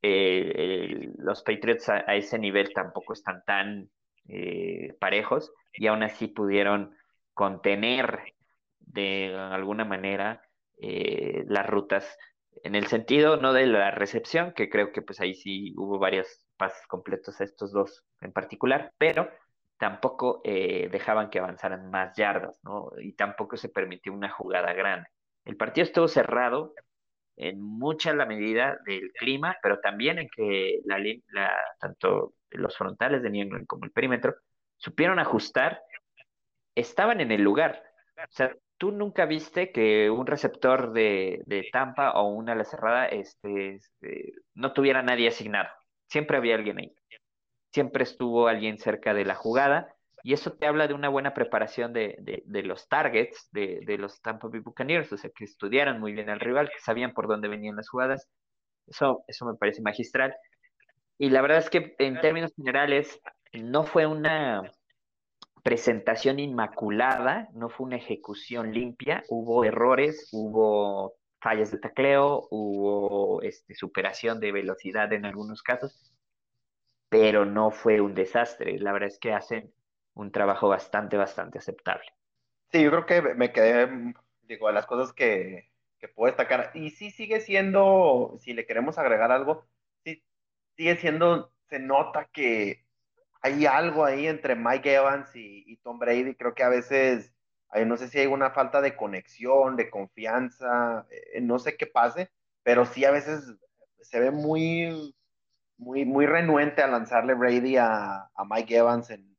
eh, 0.01 1.11
los 1.19 1.43
Patriots 1.43 1.91
a, 1.91 1.99
ese 2.17 2.39
nivel 2.39 2.73
tampoco 2.73 3.13
están 3.13 3.43
tan 3.45 3.91
eh, 4.29 4.95
parejos 5.01 5.53
y 5.73 5.87
aún 5.87 6.03
así 6.03 6.29
pudieron 6.29 6.97
contener 7.35 8.35
de 8.81 9.35
alguna 9.35 9.85
manera 9.85 10.43
eh, 10.79 11.45
las 11.49 11.67
rutas 11.67 12.17
en 12.63 12.75
el 12.75 12.87
sentido 12.87 13.37
no 13.37 13.53
de 13.53 13.67
la 13.67 13.91
recepción, 13.91 14.53
que 14.55 14.69
creo 14.69 14.93
que 14.93 15.03
pues 15.03 15.21
ahí 15.21 15.35
sí 15.35 15.75
hubo 15.77 15.99
varios 15.99 16.45
pases 16.57 16.87
completos 16.87 17.41
a 17.41 17.45
estos 17.45 17.73
dos 17.73 18.05
en 18.21 18.33
particular, 18.33 18.93
pero 18.99 19.29
tampoco 19.79 20.41
eh, 20.45 20.89
dejaban 20.91 21.31
que 21.31 21.39
avanzaran 21.39 21.91
más 21.91 22.17
yardas, 22.17 22.59
¿no? 22.63 22.91
Y 22.99 23.13
tampoco 23.13 23.57
se 23.57 23.69
permitió 23.69 24.13
una 24.13 24.31
jugada 24.31 24.73
grande. 24.73 25.09
El 25.45 25.57
partido 25.57 25.85
estuvo 25.85 26.09
cerrado 26.09 26.73
en 27.37 27.61
mucha 27.61 28.15
la 28.15 28.27
medida 28.27 28.79
del 28.85 29.13
clima, 29.13 29.57
pero 29.63 29.81
también 29.81 30.19
en 30.19 30.29
que 30.35 30.81
la, 30.85 30.99
tanto 31.79 32.35
los 32.51 32.77
frontales 32.77 33.23
de 33.23 33.31
New 33.31 33.67
como 33.67 33.85
el 33.85 33.93
perímetro 33.93 34.35
supieron 34.77 35.19
ajustar, 35.19 35.81
estaban 36.75 37.21
en 37.21 37.33
el 37.33 37.43
lugar. 37.43 37.83
O 38.17 38.33
sea, 38.33 38.55
tú 38.79 38.93
nunca 38.93 39.27
viste 39.27 39.73
que 39.73 40.11
un 40.11 40.27
receptor 40.27 40.93
de, 40.93 41.43
de 41.47 41.69
Tampa 41.73 42.13
o 42.13 42.29
una 42.29 42.53
ala 42.53 42.65
cerrada 42.65 43.07
este, 43.07 43.77
este, 43.77 44.33
no 44.55 44.73
tuviera 44.73 45.03
nadie 45.03 45.29
asignado. 45.29 45.69
Siempre 46.09 46.37
había 46.37 46.55
alguien 46.55 46.79
ahí 46.79 46.95
siempre 47.77 48.05
estuvo 48.05 48.49
alguien 48.49 48.79
cerca 48.79 49.13
de 49.13 49.27
la 49.27 49.35
jugada 49.35 49.95
y 50.27 50.33
eso 50.33 50.51
te 50.55 50.67
habla 50.67 50.89
de 50.89 50.95
una 50.95 51.09
buena 51.09 51.35
preparación 51.35 51.93
de, 51.93 52.43
de, 52.45 52.63
los 52.65 52.89
targets 52.89 53.49
de, 53.53 53.79
de, 53.87 53.97
los 53.97 54.21
Tampa 54.21 54.49
Bay 54.49 54.59
Buccaneers, 54.59 55.13
o 55.13 55.17
sea, 55.17 55.31
que 55.31 55.45
estudiaran 55.45 56.01
muy 56.01 56.15
bien 56.15 56.29
al 56.29 56.41
rival, 56.41 56.69
que 56.69 56.81
sabían 56.81 57.13
por 57.13 57.29
dónde 57.29 57.47
venían 57.47 57.77
las 57.77 57.89
jugadas. 57.89 58.29
Eso, 58.89 59.23
eso 59.29 59.47
me 59.47 59.55
parece 59.55 59.83
magistral. 59.83 60.35
Y 61.17 61.31
la 61.31 61.43
verdad 61.43 61.59
es 61.59 61.71
que 61.71 61.95
en 62.01 62.21
términos 62.21 62.53
generales 62.57 63.21
no 63.53 63.85
fue 63.85 64.07
una 64.07 64.69
presentación 65.63 66.41
inmaculada, 66.41 67.49
no 67.53 67.69
fue 67.69 67.87
una 67.87 67.97
ejecución 67.97 68.73
limpia, 68.73 69.23
hubo 69.29 69.65
errores, 69.65 70.29
hubo 70.33 71.15
fallas 71.41 71.71
de 71.71 71.79
tacleo, 71.79 72.49
hubo 72.51 73.43
este, 73.43 73.77
superación 73.77 74.41
de 74.41 74.51
velocidad 74.51 75.13
en 75.13 75.25
algunos 75.25 75.63
casos, 75.63 76.13
pero 77.09 77.45
no 77.45 77.71
fue 77.71 78.01
un 78.01 78.13
desastre. 78.13 78.77
La 78.81 78.93
verdad 78.93 79.11
es 79.11 79.21
que 79.21 79.33
hacen 79.33 79.73
un 80.17 80.33
trabajo 80.33 80.69
bastante, 80.69 81.17
bastante 81.17 81.59
aceptable. 81.59 82.07
Sí, 82.73 82.83
yo 82.83 82.91
creo 82.91 83.07
que 83.07 83.35
me 83.35 83.53
quedé, 83.53 84.15
digo, 84.43 84.67
de 84.67 84.73
las 84.73 84.87
cosas 84.87 85.13
que, 85.13 85.71
que 86.01 86.09
puedo 86.09 86.33
destacar. 86.33 86.73
Y 86.75 86.91
sí 86.91 87.11
sigue 87.11 87.41
siendo, 87.41 88.37
si 88.41 88.53
le 88.55 88.67
queremos 88.67 88.99
agregar 88.99 89.31
algo, 89.31 89.67
sí 90.05 90.25
sigue 90.77 90.97
siendo, 90.97 91.53
se 91.69 91.79
nota 91.79 92.29
que 92.33 92.85
hay 93.43 93.67
algo 93.67 94.05
ahí 94.05 94.27
entre 94.27 94.57
Mike 94.57 94.95
Evans 94.95 95.31
y, 95.35 95.77
Tom 95.85 95.99
Brady. 95.99 96.35
Creo 96.35 96.55
que 96.55 96.65
a 96.65 96.69
veces, 96.69 97.33
no 97.87 97.97
sé 97.97 98.09
si 98.09 98.19
hay 98.19 98.27
una 98.27 98.51
falta 98.51 98.81
de 98.81 98.97
conexión, 98.97 99.77
de 99.77 99.91
confianza, 99.91 101.07
eh, 101.11 101.41
no 101.41 101.59
sé 101.59 101.77
qué 101.77 101.87
pase, 101.87 102.31
pero 102.63 102.87
sí 102.87 103.05
a 103.05 103.11
veces 103.13 103.55
se 104.01 104.19
ve 104.19 104.31
muy 104.31 105.15
muy, 105.79 106.05
muy 106.05 106.27
renuente 106.27 106.83
a 106.83 106.87
lanzarle 106.87 107.35
Brady 107.35 107.77
a, 107.77 108.31
Mike 108.49 108.77
Evans 108.77 109.11
en, 109.11 109.36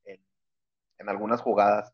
algunas 1.10 1.42
jugadas. 1.42 1.94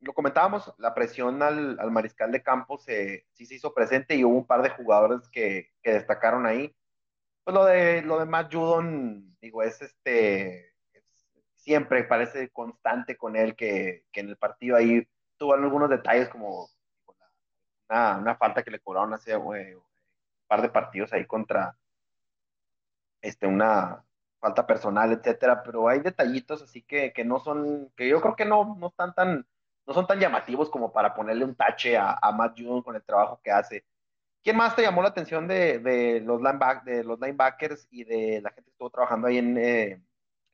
lo 0.00 0.12
comentábamos, 0.14 0.74
la 0.78 0.94
presión 0.94 1.42
al, 1.42 1.90
mariscal 1.90 2.32
de 2.32 2.42
campo 2.42 2.78
se, 2.78 3.26
sí 3.32 3.46
se 3.46 3.54
hizo 3.54 3.72
presente 3.74 4.16
y 4.16 4.24
hubo 4.24 4.36
un 4.38 4.46
par 4.46 4.62
de 4.62 4.70
jugadores 4.70 5.28
que, 5.30 5.70
destacaron 5.82 6.46
ahí. 6.46 6.74
Pues 7.44 7.54
lo 7.54 7.64
de, 7.64 8.02
lo 8.02 8.18
de 8.18 8.26
Matt 8.26 8.52
Judon, 8.54 9.36
digo, 9.40 9.62
es 9.62 9.82
este, 9.82 10.72
siempre 11.56 12.04
parece 12.04 12.50
constante 12.50 13.16
con 13.16 13.36
él 13.36 13.56
que, 13.56 14.04
en 14.12 14.28
el 14.28 14.36
partido 14.36 14.76
ahí 14.76 15.06
tuvo 15.36 15.54
algunos 15.54 15.90
detalles 15.90 16.28
como 16.28 16.68
una, 17.88 18.36
falta 18.36 18.62
que 18.62 18.70
le 18.70 18.80
cobraron 18.80 19.12
hace 19.14 19.32
eh, 19.32 19.36
un 19.76 19.82
par 20.46 20.62
de 20.62 20.68
partidos 20.70 21.12
ahí 21.12 21.26
contra, 21.26 21.76
este, 23.20 23.46
una 23.46 24.04
falta 24.42 24.66
personal, 24.66 25.12
etcétera, 25.12 25.62
pero 25.62 25.88
hay 25.88 26.00
detallitos 26.00 26.62
así 26.62 26.82
que, 26.82 27.12
que 27.12 27.24
no 27.24 27.38
son, 27.38 27.92
que 27.96 28.08
yo 28.08 28.20
creo 28.20 28.34
que 28.34 28.44
no, 28.44 28.76
no 28.76 28.88
están 28.88 29.14
tan, 29.14 29.46
no 29.86 29.94
son 29.94 30.04
tan 30.08 30.18
llamativos 30.18 30.68
como 30.68 30.92
para 30.92 31.14
ponerle 31.14 31.44
un 31.44 31.54
tache 31.54 31.96
a, 31.96 32.18
a 32.20 32.32
Matt 32.32 32.58
June 32.58 32.82
con 32.82 32.96
el 32.96 33.04
trabajo 33.04 33.40
que 33.42 33.52
hace. 33.52 33.84
¿Quién 34.42 34.56
más 34.56 34.74
te 34.74 34.82
llamó 34.82 35.00
la 35.00 35.10
atención 35.10 35.46
de, 35.46 35.78
de 35.78 36.20
los, 36.20 36.42
lineback, 36.42 36.82
de 36.82 37.04
los 37.04 37.20
linebackers 37.20 37.86
y 37.88 38.02
de 38.02 38.40
la 38.42 38.50
gente 38.50 38.64
que 38.64 38.70
estuvo 38.70 38.90
trabajando 38.90 39.28
ahí 39.28 39.38
en, 39.38 39.56
eh, 39.56 40.02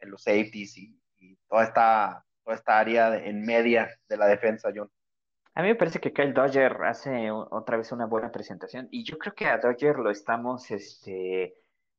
en 0.01 0.11
los 0.11 0.23
safeties 0.23 0.77
y, 0.77 1.01
y, 1.17 1.37
toda, 1.49 1.65
esta, 1.65 2.27
toda 2.45 2.57
esta 2.57 2.79
área 2.79 3.17
en 3.17 3.41
media 3.41 3.89
de 4.07 4.17
la 4.19 4.27
defensa, 4.27 4.69
John? 4.75 4.91
A 5.55 5.63
mí 5.63 5.69
me 5.69 5.77
parece 5.77 5.99
que 5.99 6.13
Kyle 6.13 6.35
Dodger 6.35 6.77
hace 6.85 7.31
otra 7.31 7.79
vez 7.79 7.91
una 7.91 8.05
buena 8.05 8.31
presentación 8.31 8.87
y 8.91 9.03
yo 9.03 9.17
creo 9.17 9.35
que 9.35 9.47
a 9.47 9.57
Dodger 9.57 9.97
lo 9.99 10.11
estamos, 10.11 10.71
este, 10.71 11.55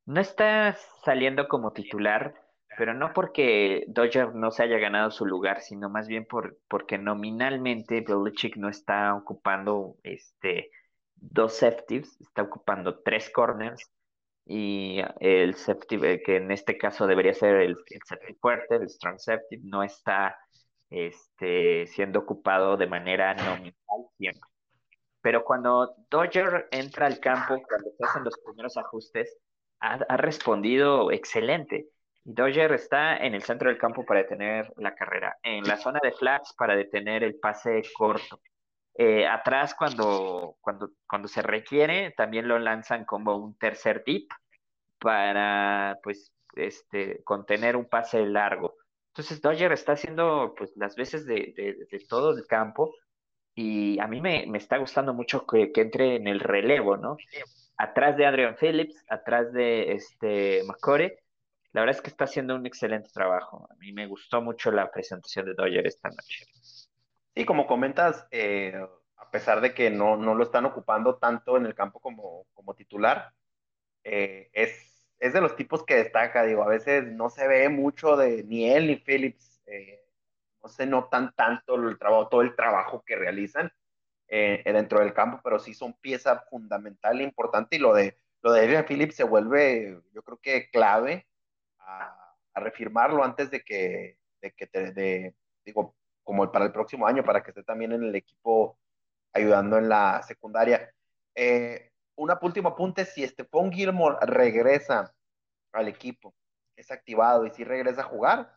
no 0.10 0.22
está 0.22 0.76
saliendo 1.06 1.48
como 1.48 1.72
titular, 1.72 2.34
pero 2.76 2.96
no 2.96 3.14
porque 3.14 3.86
Dodger 3.90 4.34
no 4.34 4.50
se 4.50 4.64
haya 4.64 4.80
ganado 4.80 5.12
su 5.12 5.24
lugar, 5.24 5.62
sino 5.62 5.88
más 5.88 6.08
bien 6.08 6.26
por, 6.26 6.58
porque 6.68 6.98
nominalmente 6.98 8.02
Belichick 8.02 8.58
no 8.58 8.70
está 8.70 9.14
ocupando 9.14 9.98
este, 10.02 10.72
dos 11.14 11.58
safeties, 11.58 12.20
está 12.22 12.42
ocupando 12.42 13.02
tres 13.04 13.30
corners, 13.30 13.92
y 14.48 15.00
el 15.20 15.54
safety, 15.54 16.00
eh, 16.04 16.24
que 16.26 16.38
en 16.38 16.50
este 16.50 16.76
caso 16.80 17.06
debería 17.06 17.36
ser 17.36 17.58
el, 17.58 17.76
el 17.92 18.36
fuerte, 18.42 18.78
el 18.78 18.90
strong 18.90 19.20
safety, 19.20 19.58
no 19.62 19.84
está 19.84 20.40
este, 20.90 21.86
siendo 21.86 22.22
ocupado 22.22 22.78
de 22.78 22.88
manera 22.88 23.36
nominal 23.36 24.08
siempre. 24.18 24.50
Pero 25.22 25.44
cuando 25.44 25.94
Dodger 26.10 26.68
entra 26.72 27.06
al 27.06 27.20
campo, 27.20 27.62
cuando 27.68 27.92
se 27.96 28.06
hacen 28.06 28.24
los 28.24 28.40
primeros 28.40 28.76
ajustes, 28.76 29.38
ha, 29.80 29.94
ha 30.08 30.18
respondido 30.18 31.12
excelente. 31.12 31.90
Dodger 32.24 32.74
está 32.74 33.18
en 33.18 33.34
el 33.34 33.44
centro 33.44 33.70
del 33.70 33.78
campo 33.78 34.06
para 34.06 34.22
detener 34.22 34.72
la 34.78 34.94
carrera, 34.94 35.38
en 35.42 35.64
la 35.64 35.78
zona 35.78 36.00
de 36.04 36.12
flags 36.12 36.54
para 36.54 36.76
detener 36.76 37.24
el 37.24 37.40
pase 37.40 37.82
corto. 37.98 38.42
Eh, 39.02 39.26
atrás, 39.26 39.74
cuando, 39.76 40.58
cuando, 40.60 40.92
cuando 41.08 41.28
se 41.30 41.42
requiere, 41.42 42.12
también 42.12 42.48
lo 42.48 42.60
lanzan 42.60 43.06
como 43.06 43.38
un 43.38 43.58
tercer 43.58 44.04
tip 44.04 44.30
para 45.00 45.98
pues, 46.04 46.34
este, 46.56 47.24
contener 47.24 47.78
un 47.78 47.86
pase 47.86 48.26
largo. 48.26 48.76
Entonces, 49.14 49.42
Dodger 49.42 49.72
está 49.72 49.94
haciendo 49.94 50.54
pues, 50.58 50.74
las 50.76 50.96
veces 50.96 51.26
de, 51.26 51.54
de, 51.90 52.00
todo 52.10 52.38
el 52.38 52.46
campo 52.46 52.94
y 53.56 53.98
a 54.00 54.08
mí 54.08 54.20
me, 54.22 54.46
me 54.48 54.58
está 54.58 54.78
gustando 54.78 55.14
mucho 55.14 55.48
que, 55.48 55.72
que, 55.72 55.82
entre 55.82 56.18
en 56.18 56.28
el 56.28 56.42
relevo, 56.42 56.98
¿no? 56.98 57.16
Atrás 57.80 58.18
de 58.18 58.26
Adrian 58.26 58.58
Phillips, 58.58 59.06
atrás 59.08 59.54
de 59.54 59.94
este 59.94 60.64
McCory, 60.66 61.14
la 61.72 61.82
verdad 61.82 61.96
es 61.96 62.02
que 62.02 62.10
está 62.10 62.26
haciendo 62.26 62.54
un 62.56 62.66
excelente 62.66 63.10
trabajo. 63.14 63.70
A 63.72 63.76
mí 63.76 63.94
me 63.94 64.06
gustó 64.06 64.42
mucho 64.42 64.70
la 64.70 64.92
presentación 64.92 65.46
de 65.46 65.54
Dodger 65.54 65.88
esta 65.88 66.10
noche. 66.10 66.46
Sí, 67.34 67.46
como 67.46 67.68
comentas, 67.68 68.28
eh, 68.32 68.86
a 69.16 69.32
pesar 69.32 69.62
de 69.62 69.74
que 69.74 69.90
no, 69.90 70.18
no, 70.18 70.36
lo 70.36 70.44
están 70.44 70.66
ocupando 70.66 71.16
tanto 71.20 71.56
en 71.56 71.68
el 71.68 71.74
campo 71.74 72.02
como, 72.02 72.48
como 72.54 72.74
titular, 72.74 73.32
eh, 74.04 74.50
es, 74.52 75.08
es, 75.18 75.32
de 75.32 75.40
los 75.40 75.56
tipos 75.56 75.86
que 75.86 75.96
destaca. 75.96 76.44
Digo, 76.44 76.64
a 76.64 76.68
veces 76.68 77.06
no 77.06 77.30
se 77.30 77.48
ve 77.48 77.70
mucho 77.70 78.18
de 78.18 78.44
ni 78.44 78.70
él 78.70 78.88
ni 78.88 78.98
Phillips, 78.98 79.62
eh, 79.68 80.04
no 80.62 80.68
se 80.68 80.86
notan 80.86 81.34
tanto 81.34 81.76
el 81.76 81.98
trabajo, 81.98 82.28
todo 82.28 82.42
el 82.42 82.58
trabajo 82.58 83.04
que 83.06 83.16
realizan 83.16 83.72
dentro 84.30 85.00
del 85.00 85.14
campo, 85.14 85.40
pero 85.44 85.60
sí 85.60 85.74
son 85.74 85.94
pieza 85.94 86.40
fundamental 86.50 87.20
e 87.20 87.24
importante. 87.24 87.76
Y 87.76 87.80
lo 87.80 87.94
de, 87.94 88.18
lo 88.42 88.54
de 88.54 88.62
Adrian 88.62 88.86
Phillips 88.86 89.16
se 89.16 89.24
vuelve, 89.24 90.00
yo 90.14 90.22
creo 90.24 90.38
que 90.42 90.70
clave 90.70 91.28
a, 91.80 92.16
refirmarlo 92.56 93.24
antes 93.24 93.50
de 93.52 93.62
que, 93.64 94.18
de 94.42 94.52
que 94.52 94.68
te, 94.68 94.92
de, 94.92 95.34
digo, 95.64 95.96
como 96.24 96.52
para 96.52 96.66
el 96.66 96.74
próximo 96.74 97.08
año, 97.08 97.24
para 97.24 97.42
que 97.42 97.52
esté 97.52 97.64
también 97.64 97.94
en 97.94 98.04
el 98.04 98.16
equipo 98.16 98.78
ayudando 99.34 99.78
en 99.78 99.88
la 99.88 100.22
secundaria. 100.24 100.94
Eh, 101.36 101.92
un 102.16 102.32
último 102.42 102.70
apunte, 102.70 103.06
si 103.06 103.26
Stephon 103.26 103.72
Gilmore 103.72 104.18
regresa 104.22 105.16
al 105.72 105.88
equipo, 105.88 106.36
es 106.76 106.92
activado 106.92 107.46
y 107.46 107.52
si 107.52 107.64
regresa 107.64 108.02
a 108.02 108.06
jugar, 108.06 108.54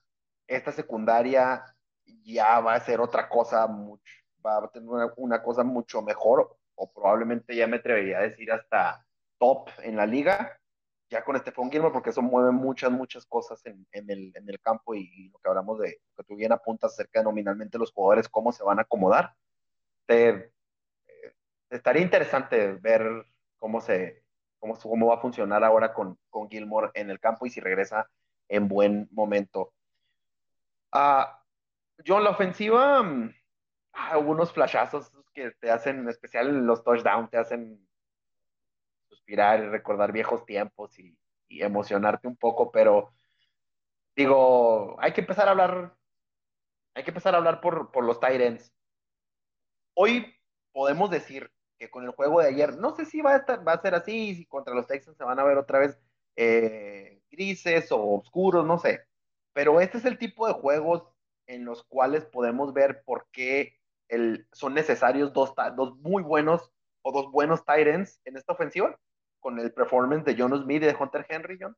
esta 0.49 0.73
secundaria 0.73 1.65
ya 2.05 2.61
va 2.61 2.75
a 2.75 2.81
ser 2.81 3.01
otra 3.01 3.29
cosa, 3.29 3.67
mucho, 3.69 4.22
va 4.45 4.59
a 4.59 4.69
tener 4.69 4.89
una, 4.89 5.13
una, 5.17 5.43
cosa 5.43 5.65
mucho 5.65 6.03
mejor, 6.03 6.57
o 6.75 6.93
probablemente 6.93 7.55
ya 7.55 7.67
me 7.67 7.77
atrevería 7.77 8.19
a 8.19 8.23
decir 8.23 8.51
hasta 8.53 9.05
top 9.39 9.69
en 9.83 9.97
la 9.97 10.07
liga, 10.07 10.59
ya 11.11 11.25
con 11.25 11.39
Stephon 11.39 11.71
Gilmore, 11.71 11.93
porque 11.93 12.11
eso 12.11 12.23
mueve 12.23 12.53
muchas, 12.53 12.91
muchas 12.91 13.27
cosas 13.27 13.65
en, 13.67 13.87
en, 13.93 14.11
el, 14.11 14.33
en 14.35 14.49
el, 14.49 14.59
campo 14.61 14.95
y, 14.95 15.29
lo 15.29 15.39
que 15.39 15.49
hablamos 15.49 15.79
de, 15.79 16.01
que 16.17 16.25
tú 16.25 16.37
bien 16.37 16.53
apuntas 16.53 16.93
acerca 16.93 17.21
de 17.21 17.25
nominalmente 17.25 17.79
los 17.79 17.93
jugadores, 17.93 18.29
cómo 18.29 18.51
se 18.53 18.65
van 18.65 18.79
a 18.79 18.83
acomodar. 18.83 19.35
Te, 20.07 20.29
eh, 20.29 20.53
estaría 21.71 22.03
interesante 22.03 22.73
ver 22.75 23.27
cómo, 23.59 23.81
se, 23.81 24.25
cómo, 24.59 24.79
cómo 24.79 25.09
va 25.09 25.17
a 25.17 25.21
funcionar 25.21 25.63
ahora 25.65 25.93
con, 25.93 26.19
con 26.31 26.49
Gilmore 26.49 26.91
en 26.95 27.11
el 27.11 27.21
campo 27.21 27.47
y 27.47 27.51
si 27.51 27.61
regresa 27.61 28.09
en 28.49 28.69
buen 28.69 29.09
momento. 29.13 29.73
Uh, 30.95 31.25
John, 32.07 32.25
la 32.25 32.31
ofensiva, 32.31 33.03
uh, 33.95 34.13
algunos 34.13 34.53
flashazos 34.53 35.13
que 35.35 35.51
te 35.53 35.71
hacen, 35.71 36.01
en 36.01 36.09
especial 36.09 36.67
los 36.67 36.85
touchdowns, 36.85 37.31
te 37.31 37.39
hacen 37.39 37.87
suspirar 39.09 39.61
y 39.61 39.69
recordar 39.69 40.13
viejos 40.13 40.45
tiempos 40.45 40.99
y, 40.99 41.17
y 41.49 41.63
emocionarte 41.63 42.29
un 42.29 42.37
poco, 42.37 42.71
pero 42.71 43.13
digo, 44.17 44.97
hay 45.01 45.13
que 45.13 45.21
empezar 45.21 45.49
a 45.49 45.53
hablar, 45.53 45.95
hay 46.95 47.05
que 47.05 47.11
empezar 47.11 47.35
a 47.35 47.39
hablar 47.39 47.61
por, 47.61 47.91
por 47.91 48.05
los 48.05 48.21
Tyrants. 48.21 48.73
Hoy 49.95 50.35
podemos 50.73 51.11
decir 51.11 51.51
que 51.79 51.91
con 51.91 52.05
el 52.05 52.13
juego 52.13 52.41
de 52.41 52.49
ayer, 52.49 52.77
no 52.79 52.95
sé 52.95 53.05
si 53.05 53.21
va 53.21 53.33
a, 53.33 53.37
estar, 53.37 53.67
va 53.67 53.73
a 53.73 53.83
ser 53.83 53.95
así, 53.95 54.35
si 54.35 54.47
contra 54.47 54.75
los 54.75 54.87
Texans 54.87 55.17
se 55.17 55.25
van 55.25 55.39
a 55.39 55.45
ver 55.45 55.59
otra 55.59 55.79
vez 55.79 55.99
eh, 56.37 57.21
grises 57.31 57.91
o 57.93 58.01
oscuros, 58.15 58.65
no 58.65 58.79
sé. 58.79 59.07
Pero 59.53 59.81
este 59.81 59.99
es 59.99 60.05
el 60.05 60.19
tipo 60.19 60.47
de 60.47 60.55
juegos 60.55 61.05
en 61.47 61.65
los 61.65 61.85
cuales 61.85 62.25
podemos 62.25 62.73
ver 62.73 63.03
por 63.05 63.27
qué 63.33 63.77
el, 64.13 64.47
son 64.53 64.75
necesarios 64.75 65.33
dos, 65.33 65.55
dos 65.77 65.97
muy 65.99 66.23
buenos 66.23 66.71
o 67.03 67.13
dos 67.13 67.33
buenos 67.33 67.65
Tyrants 67.65 68.21
en 68.25 68.37
esta 68.37 68.53
ofensiva 68.53 68.97
con 69.41 69.59
el 69.59 69.73
performance 69.73 70.25
de 70.25 70.37
John 70.39 70.57
Smith 70.63 70.83
y 70.83 70.87
de 70.87 70.97
Hunter 70.99 71.27
Henry, 71.29 71.59
John? 71.61 71.77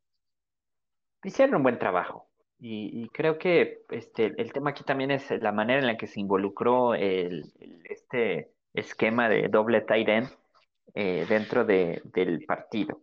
Hicieron 1.23 1.57
un 1.57 1.62
buen 1.62 1.79
trabajo. 1.79 2.29
Y, 2.66 3.09
creo 3.11 3.37
que 3.37 3.83
este, 3.90 4.33
el 4.40 4.53
tema 4.53 4.70
aquí 4.70 4.85
también 4.85 5.11
es 5.11 5.31
la 5.31 5.53
manera 5.53 5.81
en 5.81 5.87
la 5.87 5.99
que 5.99 6.07
se 6.07 6.20
involucró 6.20 6.94
el, 6.94 7.53
este 7.85 8.53
esquema 8.73 9.29
de 9.29 9.49
doble 9.49 9.83
tight 9.83 10.09
end 10.09 10.29
eh, 10.94 11.27
dentro 11.29 11.64
de, 11.64 12.01
del 12.05 12.47
partido. 12.47 13.03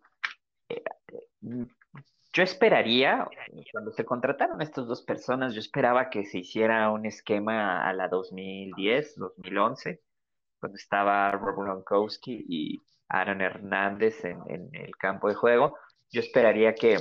Eh, 0.68 0.82
yo 2.34 2.44
esperaría, 2.44 3.28
cuando 3.72 3.92
se 3.92 4.06
contrataron 4.06 4.62
estas 4.62 4.88
dos 4.88 5.02
personas, 5.02 5.54
yo 5.54 5.60
esperaba 5.60 6.10
que 6.10 6.26
se 6.26 6.40
hiciera 6.40 6.90
un 6.92 7.06
esquema 7.06 7.88
a 7.88 7.94
la 7.94 8.08
2010, 8.08 9.16
2011, 9.18 10.02
cuando 10.60 10.78
estaba 10.78 11.32
Rob 11.32 11.58
Gronkowski 11.58 12.46
y 12.48 12.82
Aaron 13.10 13.42
Hernández 13.42 14.24
en, 14.24 14.70
el 14.74 14.96
campo 14.96 15.28
de 15.28 15.36
juego. 15.36 15.78
Yo 16.10 16.22
esperaría 16.22 16.74
que, 16.74 17.00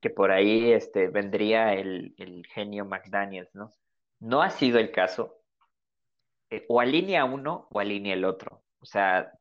que 0.00 0.10
por 0.10 0.32
ahí 0.32 0.72
este, 0.72 1.08
vendría 1.08 1.74
el, 1.74 2.14
genio 2.52 2.84
McDaniels, 2.84 3.54
¿no? 3.54 3.72
No 4.18 4.42
ha 4.42 4.50
sido 4.50 4.80
el 4.80 4.90
caso. 4.90 5.36
Eh, 6.50 6.64
o 6.68 6.80
alinea 6.80 7.24
uno 7.24 7.68
o 7.70 7.78
alinea 7.78 8.14
el 8.14 8.24
otro. 8.24 8.64
O 8.80 8.86
sea, 8.86 9.32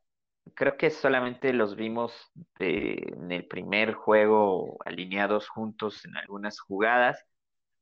creo 0.55 0.77
que 0.77 0.89
solamente 0.89 1.53
los 1.53 1.75
vimos 1.75 2.31
en 2.59 3.31
el 3.31 3.47
primer 3.47 3.93
juego 3.93 4.77
alineados 4.85 5.49
juntos 5.49 6.05
en 6.05 6.17
algunas 6.17 6.59
jugadas 6.59 7.23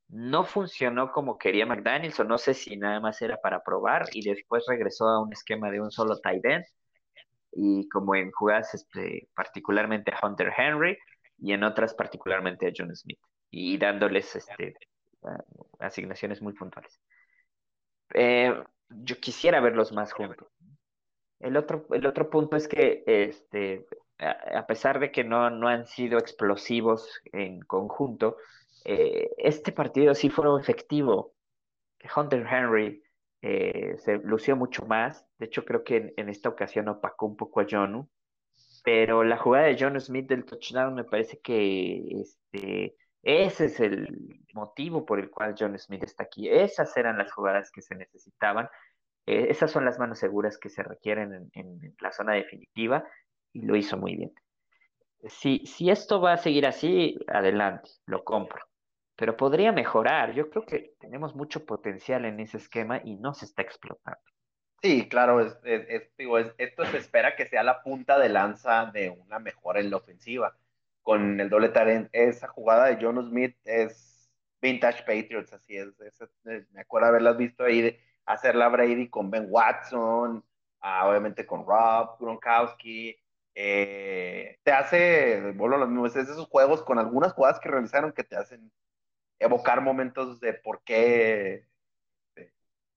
no 0.08 0.46
funcionó 0.46 1.12
como 1.12 1.38
quería 1.38 1.66
McDaniels, 1.66 2.20
o 2.20 2.24
no 2.24 2.38
sé 2.38 2.54
si 2.54 2.78
nada 2.78 3.00
más 3.00 3.22
era 3.22 3.38
para 3.42 3.64
probar, 3.64 4.06
y 4.14 4.28
después 4.28 4.64
regresó 4.68 5.08
a 5.08 5.22
un 5.22 5.34
esquema 5.34 5.72
de 5.72 5.82
un 5.82 5.92
solo 5.92 6.20
tight 6.20 6.46
end, 6.46 6.66
y 7.52 7.88
como 7.90 8.16
en 8.16 8.32
jugadas 8.32 8.74
este, 8.76 9.30
particularmente 9.36 10.12
a 10.12 10.26
Hunter 10.26 10.54
Henry, 10.56 10.98
y 11.38 11.54
en 11.54 11.64
otras 11.64 11.94
particularmente 11.94 12.68
a 12.68 12.72
John 12.76 12.96
Smith, 12.96 13.20
y 13.50 13.78
dándoles 13.78 14.36
este, 14.36 14.76
asignaciones 15.80 16.42
muy 16.42 16.54
puntuales. 16.54 17.00
Eh, 18.14 18.54
yo 18.90 19.20
quisiera 19.20 19.60
verlos 19.60 19.92
más 19.92 20.14
juntos. 20.14 20.48
El 21.40 21.58
otro, 21.58 21.86
el 21.92 22.06
otro 22.06 22.30
punto 22.30 22.56
es 22.56 22.68
que 22.68 23.04
este, 23.06 23.86
a 24.20 24.66
pesar 24.66 25.00
de 25.00 25.12
que 25.12 25.24
no, 25.24 25.50
no 25.50 25.68
han 25.68 25.86
sido 25.86 26.18
explosivos 26.18 27.22
en 27.32 27.60
conjunto, 27.62 28.38
eh, 28.86 29.32
este 29.38 29.72
partido 29.72 30.14
sí 30.16 30.30
fue 30.30 30.46
efectivo. 30.60 31.34
Hunter 32.16 32.46
Henry 32.50 33.04
eh, 33.42 33.98
se 33.98 34.18
lució 34.20 34.56
mucho 34.56 34.86
más. 34.86 35.26
De 35.40 35.48
hecho, 35.48 35.66
creo 35.66 35.84
que 35.84 36.14
en, 36.16 36.30
esta 36.30 36.50
ocasión 36.50 36.88
opacó 36.88 37.26
un 37.26 37.36
poco 37.36 37.62
a 37.62 37.66
Jonu. 37.70 38.08
Pero 38.84 39.24
la 39.24 39.38
jugada 39.38 39.66
de 39.66 39.78
John 39.80 40.00
Smith 40.00 40.28
del 40.28 40.46
touchdown 40.46 40.94
me 40.94 41.04
parece 41.04 41.40
que 41.42 42.22
este, 42.22 42.96
ese 43.24 43.66
es 43.66 43.80
el 43.80 44.40
motivo 44.54 45.06
por 45.06 45.20
el 45.20 45.32
cual 45.32 45.56
John 45.58 45.78
Smith 45.80 46.04
está 46.04 46.24
aquí. 46.24 46.48
Esas 46.48 46.96
eran 46.96 47.18
las 47.18 47.32
jugadas 47.32 47.72
que 47.72 47.82
se 47.82 47.96
necesitaban. 47.96 48.70
Eh, 49.26 49.48
esas 49.50 49.72
son 49.72 49.86
las 49.86 50.00
manos 50.00 50.20
seguras 50.20 50.58
que 50.58 50.70
se 50.70 50.84
requieren 50.84 51.50
en, 51.54 51.96
la 52.00 52.12
zona 52.12 52.34
definitiva 52.34 53.04
y 53.54 53.62
lo 53.62 53.76
hizo 53.76 53.98
muy 53.98 54.16
bien. 54.16 54.34
Si, 55.28 55.66
si 55.66 55.90
esto 55.90 56.22
va 56.22 56.34
a 56.34 56.38
seguir 56.38 56.68
así, 56.68 57.18
adelante, 57.28 57.90
lo 58.06 58.24
compro 58.24 58.66
pero 59.16 59.38
podría 59.38 59.72
mejorar. 59.72 60.34
Yo 60.34 60.50
creo 60.50 60.66
que 60.66 60.94
tenemos 61.00 61.36
mucho 61.36 61.66
potencial 61.66 62.26
en 62.26 62.40
ese 62.40 62.58
esquema 62.58 63.02
y 63.04 63.16
no 63.16 63.34
se 63.34 63.46
está 63.46 63.62
explotando. 63.62 64.20
Sí, 64.82 65.08
claro, 65.08 65.42
es, 65.42 65.58
digo, 66.18 66.38
esto 66.38 66.86
se 66.86 66.98
espera 66.98 67.36
que 67.36 67.48
sea 67.48 67.64
la 67.64 67.82
punta 67.82 68.20
de 68.20 68.30
lanza 68.30 68.92
de 68.94 69.10
una 69.10 69.40
mejora 69.40 69.80
en 69.80 69.90
la 69.90 69.98
ofensiva. 69.98 70.56
Con 71.02 71.40
el 71.40 71.50
doble 71.50 71.70
talent, 71.70 72.10
esa 72.12 72.48
jugada 72.48 72.88
de 72.88 72.98
John 73.02 73.24
Smith 73.28 73.56
es 73.64 74.30
vintage 74.62 75.04
Patriots, 75.04 75.54
así 75.54 75.78
es. 75.78 75.88
me 76.72 76.82
acuerdo 76.82 77.08
haberlas 77.08 77.38
visto 77.38 77.64
ahí 77.64 77.98
hacerla 78.26 78.70
Brady 78.70 79.10
con 79.10 79.30
Ben 79.30 79.48
Watson, 79.50 80.44
ah, 80.82 81.08
obviamente 81.08 81.46
con 81.46 81.66
Rob 81.66 82.18
Gronkowski, 82.20 83.16
eh, 83.54 84.60
te 84.64 84.72
hace, 84.72 85.52
vuelvo 85.54 85.76
a 85.76 85.80
lo 85.80 85.88
mismo, 85.88 86.06
es 86.06 86.16
esos 86.16 86.48
juegos 86.48 86.84
con 86.84 87.00
algunas 87.00 87.34
jugadas 87.34 87.60
que 87.60 87.70
realizaron 87.70 88.12
que 88.12 88.24
te 88.24 88.36
hacen 88.36 88.72
evocar 89.40 89.82
momentos 89.82 90.40
de 90.40 90.54
por 90.54 90.82
qué 90.84 91.66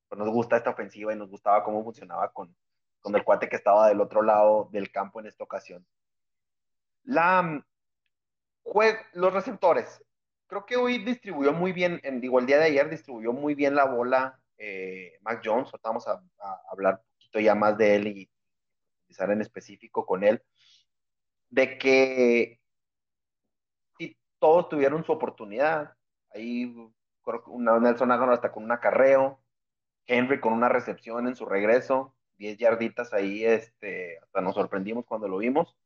pues 0.09 0.19
nos 0.19 0.29
gusta 0.31 0.57
esta 0.57 0.71
ofensiva 0.71 1.13
y 1.13 1.17
nos 1.17 1.29
gustaba 1.29 1.63
cómo 1.63 1.85
funcionaba 1.85 2.33
con, 2.33 2.55
con 3.01 3.15
el 3.15 3.25
cuate 3.25 3.49
que 3.49 3.57
estaba 3.57 3.89
del 3.89 4.01
otro 4.01 4.23
lado 4.23 4.69
del 4.73 4.91
campo 4.91 5.21
en 5.21 5.27
esta 5.27 5.45
ocasión. 5.45 5.87
La, 7.05 7.65
los 9.13 9.33
receptores. 9.33 10.03
Creo 10.47 10.65
que 10.65 10.77
hoy 10.77 11.05
distribuyó 11.05 11.53
muy 11.53 11.73
bien, 11.73 12.01
en, 12.03 12.21
digo, 12.21 12.39
el 12.39 12.47
día 12.47 12.59
de 12.59 12.65
ayer 12.65 12.89
distribuyó 12.89 13.33
muy 13.33 13.55
bien 13.55 13.75
la 13.75 13.85
bola 13.85 14.41
eh, 14.59 15.19
Mac 15.23 15.41
Jones. 15.45 15.71
Vamos 15.83 16.07
a, 16.09 16.21
hablar 16.71 16.95
un 16.95 17.13
poquito 17.13 17.41
ya 17.41 17.55
más 17.55 17.79
de 17.79 17.97
él 17.97 18.07
y 18.09 18.31
empezar 19.03 19.31
en 19.31 19.41
específico 19.41 20.05
con 20.05 20.25
él. 20.25 20.43
De 21.49 21.79
que 21.79 22.61
si 23.97 24.17
todos 24.39 24.69
tuvieron 24.69 25.05
su 25.05 25.13
oportunidad. 25.13 25.95
Ahí 26.35 26.75
creo 27.23 27.45
que 27.45 27.51
una, 27.51 27.79
Nelson 27.79 28.13
Aguilar 28.13 28.35
hasta 28.35 28.53
con 28.53 28.65
un 28.65 28.73
acarreo. 28.73 29.41
Henry 30.07 30.41
con 30.41 30.53
una 30.53 30.69
recepción 30.69 31.29
en 31.29 31.37
su 31.37 31.47
regreso. 31.47 32.15
10 32.39 32.57
yarditas 32.57 33.13
ahí, 33.13 33.45
este, 33.45 34.19
hasta 34.19 34.41
nos 34.41 34.55
sorprendimos 34.55 35.05
cuando 35.05 35.29
lo 35.29 35.39
vimos. 35.39 35.77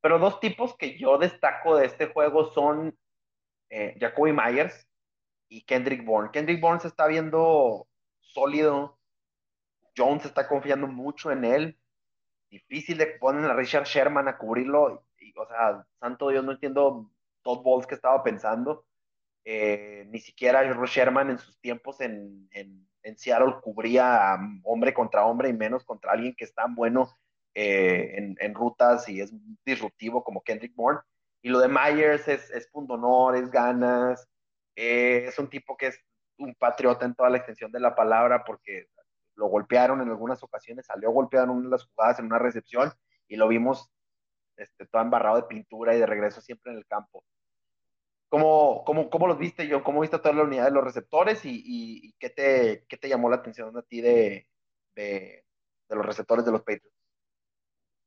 Pero 0.00 0.18
dos 0.18 0.40
tipos 0.40 0.76
que 0.76 0.98
yo 0.98 1.18
destaco 1.18 1.76
de 1.76 1.86
este 1.86 2.06
juego 2.06 2.52
son 2.52 2.96
eh, 3.70 3.96
Jacoby 3.98 4.32
Myers 4.32 4.86
y 5.48 5.62
Kendrick 5.62 6.04
Bourne. 6.04 6.30
Kendrick 6.32 6.60
Bourne 6.60 6.80
se 6.80 6.88
está 6.88 7.06
viendo 7.06 7.88
sólido. 8.36 8.98
Jones 9.96 10.26
está 10.26 10.46
confiando 10.46 10.86
mucho 10.86 11.30
en 11.30 11.44
él. 11.44 11.78
Difícil 12.50 12.98
de 12.98 13.06
poner 13.06 13.50
a 13.50 13.54
Richard 13.54 13.86
Sherman 13.86 14.28
a 14.28 14.36
cubrirlo. 14.36 15.04
o 15.36 15.46
sea, 15.46 15.86
santo 15.98 16.28
Dios, 16.28 16.44
no 16.44 16.52
entiendo 16.52 17.10
Todd 17.42 17.62
Bowles 17.62 17.86
que 17.86 17.94
estaba 17.94 18.22
pensando. 18.22 18.84
Eh, 19.44 20.04
ni 20.10 20.18
siquiera 20.18 20.62
Sherman 20.86 21.30
en 21.30 21.38
sus 21.38 21.58
tiempos 21.60 22.00
en, 22.00 22.48
en, 22.50 22.86
en 23.02 23.16
Seattle 23.16 23.60
cubría 23.62 24.36
hombre 24.64 24.92
contra 24.92 25.24
hombre 25.24 25.48
y 25.48 25.52
menos 25.52 25.84
contra 25.84 26.12
alguien 26.12 26.34
que 26.36 26.44
es 26.44 26.52
tan 26.52 26.74
bueno 26.74 27.08
eh, 27.54 28.34
en, 28.38 28.54
rutas 28.54 29.08
y 29.08 29.20
es 29.20 29.32
disruptivo 29.64 30.22
como 30.22 30.42
Kendrick 30.42 30.74
Bourne. 30.74 31.00
Y 31.42 31.48
lo 31.48 31.60
de 31.60 31.68
Myers 31.68 32.28
es, 32.28 32.50
es 32.50 32.66
punto 32.66 32.96
es 33.34 33.50
ganas, 33.50 34.28
eh, 34.74 35.24
es 35.28 35.38
un 35.38 35.48
tipo 35.48 35.76
que 35.76 35.86
es 35.86 36.00
un 36.38 36.54
patriota 36.54 37.04
en 37.06 37.14
toda 37.14 37.30
la 37.30 37.38
extensión 37.38 37.72
de 37.72 37.80
la 37.80 37.94
palabra 37.94 38.44
porque 38.44 38.86
lo 39.36 39.46
golpearon 39.46 40.00
en 40.00 40.08
algunas 40.08 40.42
ocasiones, 40.42 40.86
salió 40.86 41.10
golpeado 41.10 41.44
en 41.44 41.50
una 41.50 41.64
de 41.64 41.70
las 41.70 41.84
jugadas 41.84 42.18
en 42.18 42.26
una 42.26 42.38
recepción 42.38 42.92
y 43.28 43.36
lo 43.36 43.48
vimos 43.48 43.90
este, 44.56 44.86
todo 44.86 45.02
embarrado 45.02 45.36
de 45.36 45.42
pintura 45.42 45.94
y 45.94 46.00
de 46.00 46.06
regreso 46.06 46.40
siempre 46.40 46.72
en 46.72 46.78
el 46.78 46.86
campo. 46.86 47.22
¿Cómo, 48.28 48.82
cómo, 48.84 49.08
cómo 49.08 49.28
los 49.28 49.38
viste, 49.38 49.68
John? 49.70 49.82
¿Cómo 49.82 50.00
viste 50.00 50.18
toda 50.18 50.34
la 50.34 50.42
unidad 50.42 50.64
de 50.64 50.72
los 50.72 50.84
receptores 50.84 51.44
y, 51.44 51.62
y, 51.64 52.12
qué, 52.18 52.30
te, 52.30 52.84
qué, 52.88 52.96
te, 52.96 53.08
llamó 53.08 53.30
la 53.30 53.36
atención 53.36 53.76
a 53.76 53.82
ti 53.82 54.00
de, 54.00 54.48
de, 54.94 55.44
los 55.88 56.04
receptores 56.04 56.44
de 56.44 56.52
los 56.52 56.62
Patriots? 56.62 56.96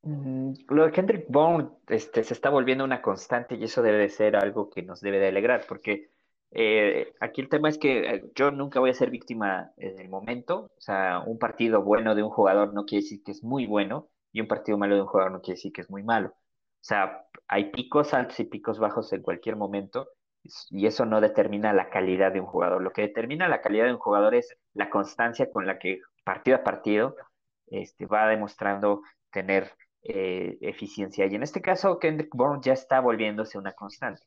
Mm, 0.02 0.54
lo 0.70 0.86
de 0.86 0.92
Kendrick 0.92 1.26
Bourne 1.30 1.70
este, 1.88 2.24
se 2.24 2.34
está 2.34 2.50
volviendo 2.50 2.84
una 2.84 3.02
constante 3.02 3.56
y 3.56 3.64
eso 3.64 3.82
debe 3.82 4.00
de 4.00 4.10
ser 4.10 4.36
algo 4.36 4.70
que 4.70 4.84
nos 4.84 5.00
debe 5.00 5.20
de 5.20 5.30
alegrar, 5.30 5.66
porque 5.68 6.10
eh, 6.52 7.14
aquí 7.20 7.42
el 7.42 7.50
tema 7.50 7.70
es 7.70 7.78
que 7.78 8.00
eh, 8.00 8.32
yo 8.36 8.52
nunca 8.52 8.80
voy 8.80 8.90
a 8.90 8.94
ser 8.94 9.12
víctima 9.12 9.72
en 9.78 10.00
el 10.00 10.10
momento, 10.10 10.72
o 10.78 10.82
sea, 10.82 11.22
un 11.26 11.38
partido 11.38 11.84
bueno 11.84 12.16
de 12.16 12.24
un 12.24 12.30
jugador 12.30 12.74
no 12.74 12.86
quiere 12.86 13.04
decir 13.04 13.22
que 13.24 13.32
es 13.32 13.44
muy 13.44 13.68
bueno 13.68 14.10
y 14.32 14.42
un 14.42 14.48
partido 14.48 14.78
malo 14.78 14.96
de 14.96 15.02
un 15.02 15.08
jugador 15.08 15.32
no 15.32 15.42
quiere 15.42 15.58
decir 15.58 15.72
que 15.72 15.82
es 15.82 15.90
muy 15.90 16.04
malo. 16.04 16.30
O 16.30 16.84
sea, 16.84 17.26
hay 17.48 17.72
picos 17.72 18.14
altos 18.14 18.40
y 18.40 18.46
picos 18.46 18.80
bajos 18.80 19.12
en 19.14 19.22
cualquier 19.22 19.56
momento 19.58 20.08
y 20.70 20.88
eso 20.88 21.06
no 21.06 21.22
determina 21.22 21.74
la 21.74 21.90
calidad 21.90 22.32
de 22.32 22.40
un 22.40 22.48
jugador. 22.48 22.82
Lo 22.82 22.92
que 22.92 23.02
determina 23.04 23.48
la 23.48 23.62
calidad 23.62 23.86
de 23.86 23.94
un 23.94 24.00
jugador 24.00 24.36
es 24.36 24.56
la 24.74 24.90
constancia 24.90 25.52
con 25.52 25.68
la 25.68 25.78
que 25.78 26.00
partido 26.24 26.58
a 26.58 26.64
partido 26.64 27.16
este, 27.68 28.06
va 28.06 28.28
demostrando 28.28 29.02
tener 29.32 29.72
eh, 30.04 30.58
eficiencia. 30.62 31.26
Y 31.28 31.36
en 31.36 31.44
este 31.44 31.62
caso, 31.62 32.00
Kendrick 32.00 32.34
Bourne 32.34 32.62
ya 32.64 32.74
está 32.74 33.00
volviéndose 33.02 33.58
una 33.58 33.74
constante. 33.74 34.24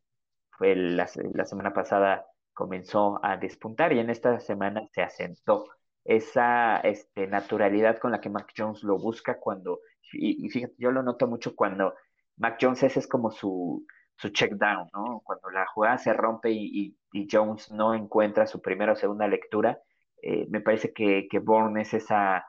Fue 0.63 0.77
la, 0.77 1.09
semana 1.09 1.73
pasada 1.73 2.25
comenzó 2.55 3.19
a 3.25 3.37
despuntar 3.37 3.93
y 3.93 3.99
en 3.99 4.11
esta 4.11 4.39
semana 4.39 4.87
se 4.93 5.03
asentó 5.03 5.67
esa 6.05 6.79
este, 6.85 7.27
naturalidad 7.27 7.99
con 7.99 8.13
la 8.13 8.21
que 8.21 8.31
Mac 8.31 8.53
Jones 8.57 8.85
lo 8.85 8.97
busca 8.97 9.41
cuando, 9.41 9.81
y, 10.13 10.49
fíjate, 10.51 10.75
yo 10.79 10.93
lo 10.93 11.03
noto 11.03 11.27
mucho 11.27 11.57
cuando 11.57 11.95
Mac 12.37 12.59
Jones 12.61 12.85
ese 12.85 13.01
es 13.01 13.09
como 13.09 13.33
su, 13.33 13.85
su 14.15 14.29
check 14.29 14.53
down, 14.53 14.89
¿no? 14.93 15.21
Cuando 15.25 15.51
la 15.51 15.67
jugada 15.67 15.99
se 15.99 16.13
rompe 16.13 16.53
y, 16.53 16.97
Jones 17.29 17.73
no 17.73 17.93
encuentra 17.93 18.47
su 18.47 18.63
primera 18.63 18.93
o 18.93 18.95
segunda 18.97 19.27
lectura, 19.27 19.81
eh, 20.23 20.47
me 20.49 20.61
parece 20.61 20.93
que, 20.93 21.27
que 21.29 21.41
Bourne 21.41 21.83
es 21.83 21.93
esa, 21.93 22.47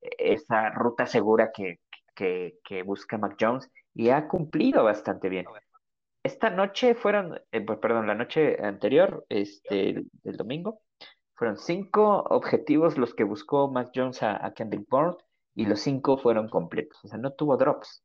esa 0.00 0.70
ruta 0.70 1.06
segura 1.06 1.52
que, 1.52 1.78
que, 2.16 2.82
busca 2.84 3.18
Mac 3.18 3.36
Jones 3.40 3.70
y 3.94 4.10
ha 4.10 4.26
cumplido 4.26 4.82
bastante 4.82 5.28
bien. 5.28 5.46
Esta 6.22 6.50
noche 6.50 6.94
fueron, 6.94 7.40
eh, 7.50 7.60
pues, 7.60 7.78
perdón, 7.78 8.06
la 8.06 8.14
noche 8.14 8.62
anterior, 8.64 9.26
este, 9.28 10.04
del 10.22 10.36
domingo, 10.36 10.80
fueron 11.34 11.56
cinco 11.56 12.22
objetivos 12.30 12.96
los 12.96 13.14
que 13.14 13.24
buscó 13.24 13.68
Mac 13.70 13.90
Jones 13.94 14.22
a, 14.22 14.44
a 14.44 14.54
Kendrick 14.54 14.88
Bourne 14.88 15.16
y 15.54 15.66
los 15.66 15.80
cinco 15.80 16.18
fueron 16.18 16.48
completos, 16.48 17.04
o 17.04 17.08
sea, 17.08 17.18
no 17.18 17.32
tuvo 17.32 17.56
drops, 17.56 18.04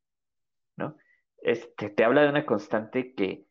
¿no? 0.75 0.97
Este, 1.37 1.89
te 1.89 2.03
habla 2.03 2.23
de 2.23 2.29
una 2.29 2.45
constante 2.45 3.13
que, 3.13 3.45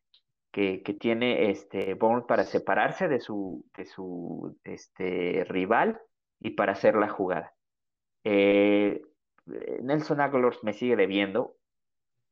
que, 0.50 0.96
tiene 0.98 1.50
este 1.50 1.94
Bourne 1.94 2.24
para 2.26 2.44
separarse 2.44 3.08
de 3.08 3.20
su, 3.20 3.64
de 3.76 3.84
su 3.84 4.58
este, 4.64 5.44
rival 5.48 6.00
y 6.40 6.50
para 6.50 6.72
hacer 6.72 6.96
la 6.96 7.08
jugada. 7.08 7.54
Eh, 8.24 9.02
Nelson 9.82 10.20
Aguilar 10.20 10.54
me 10.62 10.72
sigue 10.72 10.96
debiendo. 10.96 11.56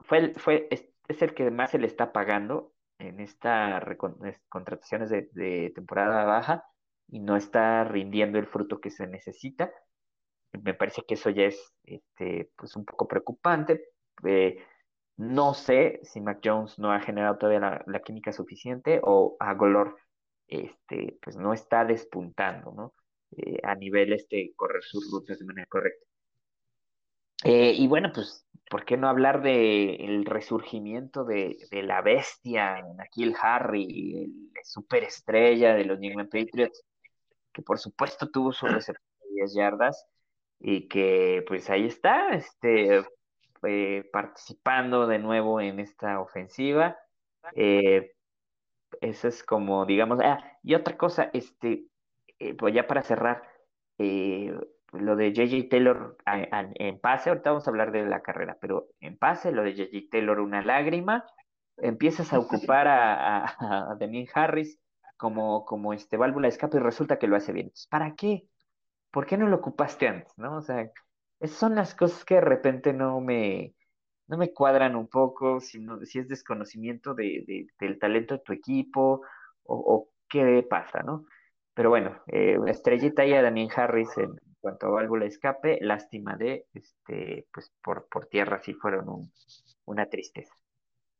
Fue, 0.01 0.33
fue, 0.35 0.68
es, 1.09 1.23
el 1.23 1.35
que 1.35 1.51
más 1.51 1.71
se 1.71 1.79
le 1.79 1.87
está 1.87 2.12
pagando 2.12 2.73
en 2.99 3.21
estas 3.21 3.85
contrataciones 4.49 5.11
de, 5.11 5.73
temporada 5.75 6.25
baja 6.25 6.64
y 7.09 7.21
no 7.21 7.37
está 7.37 7.85
rindiendo 7.85 8.38
el 8.38 8.47
fruto 8.47 8.81
que 8.81 8.90
se 8.90 9.07
necesita. 9.07 9.73
Me 10.62 10.75
parece 10.75 11.03
que 11.03 11.14
eso 11.14 11.31
ya 11.31 11.45
es 11.45 11.75
este, 11.85 12.51
pues 12.57 12.77
un 12.77 12.85
poco 12.85 13.09
preocupante. 13.09 13.88
Eh, 14.25 14.64
no 15.17 15.55
sé 15.55 16.01
si 16.03 16.21
Mac 16.21 16.40
Jones 16.45 16.79
no 16.79 16.93
ha 16.93 17.01
generado 17.01 17.38
todavía 17.38 17.83
la, 17.87 18.03
química 18.03 18.33
suficiente 18.33 19.01
o 19.03 19.37
Aguilar 19.40 19.95
este, 20.49 21.19
pues 21.23 21.37
no 21.37 21.53
está 21.53 21.85
despuntando, 21.85 22.73
¿no? 22.73 22.95
Eh, 23.37 23.59
a 23.62 23.75
nivel 23.75 24.12
este, 24.12 24.53
correr 24.55 24.83
sus 24.83 25.11
rutas 25.11 25.38
de 25.38 25.45
manera 25.45 25.67
correcta. 25.67 26.07
Eh, 27.42 27.73
y 27.77 27.87
bueno, 27.88 28.11
pues, 28.14 28.47
¿por 28.70 28.85
qué 28.85 28.97
no 28.97 29.09
hablar 29.09 29.42
del 29.42 30.01
el 30.01 30.25
resurgimiento 30.25 31.25
de, 31.25 31.57
la 31.70 32.01
bestia, 32.03 32.83
Nakil 32.97 33.35
Harry, 33.40 34.25
el 34.25 34.64
superestrella 34.64 35.75
de 35.75 35.85
los 35.85 35.99
New 35.99 36.11
England 36.11 36.31
Patriots, 36.31 36.85
que 37.53 37.62
por 37.62 37.79
supuesto 37.79 38.31
tuvo 38.31 38.53
su 38.53 38.66
recepción 38.66 39.11
de 39.20 39.35
10 39.37 39.55
yardas 39.55 40.07
y 40.61 40.88
que 40.88 41.44
pues 41.47 41.68
ahí 41.70 41.87
está, 41.87 42.31
este, 42.35 43.05
eh, 43.66 44.09
participando 44.12 45.07
de 45.07 45.18
nuevo 45.18 45.61
en 45.61 45.81
esta 45.81 46.20
ofensiva. 46.20 46.97
Eh, 47.55 48.12
eso 49.01 49.29
es 49.29 49.42
como, 49.42 49.85
digamos, 49.87 50.20
ah, 50.23 50.38
y 50.62 50.75
otra 50.75 50.97
cosa, 50.97 51.31
este, 51.33 51.87
pues 52.59 52.75
ya 52.75 52.87
para 52.87 53.03
cerrar, 53.03 53.42
lo 54.95 55.17
de 55.17 55.33
JJ 55.33 55.69
Taylor 55.69 56.17
en 56.27 56.99
pase, 57.01 57.31
ahorita 57.31 57.51
vamos 57.51 57.67
a 57.67 57.71
hablar 57.71 57.93
de 57.93 58.05
la 58.07 58.23
carrera, 58.23 58.57
pero 58.61 58.89
en 59.01 59.17
pase, 59.17 59.53
lo 59.53 59.63
de 59.63 59.75
JJ 59.75 60.11
Taylor, 60.11 60.41
una 60.41 60.63
lágrima, 60.63 61.25
empiezas 61.77 62.33
a 62.33 62.39
ocupar 62.39 62.89
a, 62.89 63.45
a, 63.45 63.99
Harris 64.35 64.79
como, 65.17 65.65
como 65.65 65.93
este 65.93 66.17
válvula 66.17 66.47
de 66.47 66.51
escape 66.51 66.77
y 66.77 66.81
resulta 66.81 67.19
que 67.19 67.27
lo 67.27 67.37
hace 67.37 67.53
bien. 67.53 67.73
¿Para 67.91 68.15
qué? 68.15 68.47
¿Por 69.11 69.27
qué 69.27 69.37
no 69.37 69.49
lo 69.49 69.57
ocupaste 69.57 70.09
antes? 70.09 70.33
¿No? 70.37 70.57
O 70.57 70.63
sea, 70.63 70.91
esas 71.41 71.57
son 71.57 71.75
las 71.75 71.95
cosas 71.95 72.25
que 72.25 72.37
de 72.37 72.41
repente 72.41 72.93
no 72.93 73.21
me, 73.21 73.75
no 74.27 74.37
me 74.37 74.53
cuadran 74.53 74.97
un 74.97 75.09
poco, 75.09 75.61
si, 75.61 75.85
si 76.05 76.19
es 76.19 76.29
desconocimiento 76.29 77.15
de, 77.15 77.67
del 77.79 77.99
talento 77.99 78.35
de 78.35 78.41
tu 78.41 78.53
equipo 78.53 79.23
o, 79.65 79.77
o 79.77 80.09
qué 80.29 80.67
pasa, 80.69 81.03
¿no? 81.03 81.27
Pero 81.75 81.91
bueno, 81.91 82.23
eh, 82.29 82.57
estrellita 82.67 83.27
y 83.27 83.33
a 83.35 83.43
Daniel 83.43 83.69
Harris 83.75 84.17
en, 84.17 84.39
cuanto 84.64 84.87
a 84.87 84.90
válvula 84.92 85.27
escape, 85.27 85.79
lástima 85.83 86.37
de, 86.37 86.66
este, 86.72 87.46
pues 87.53 87.70
por, 87.83 88.09
por 88.09 88.24
tierra 88.24 88.62
sí 88.62 88.72
fueron 88.72 89.31
una 89.85 90.07
tristeza. 90.07 90.55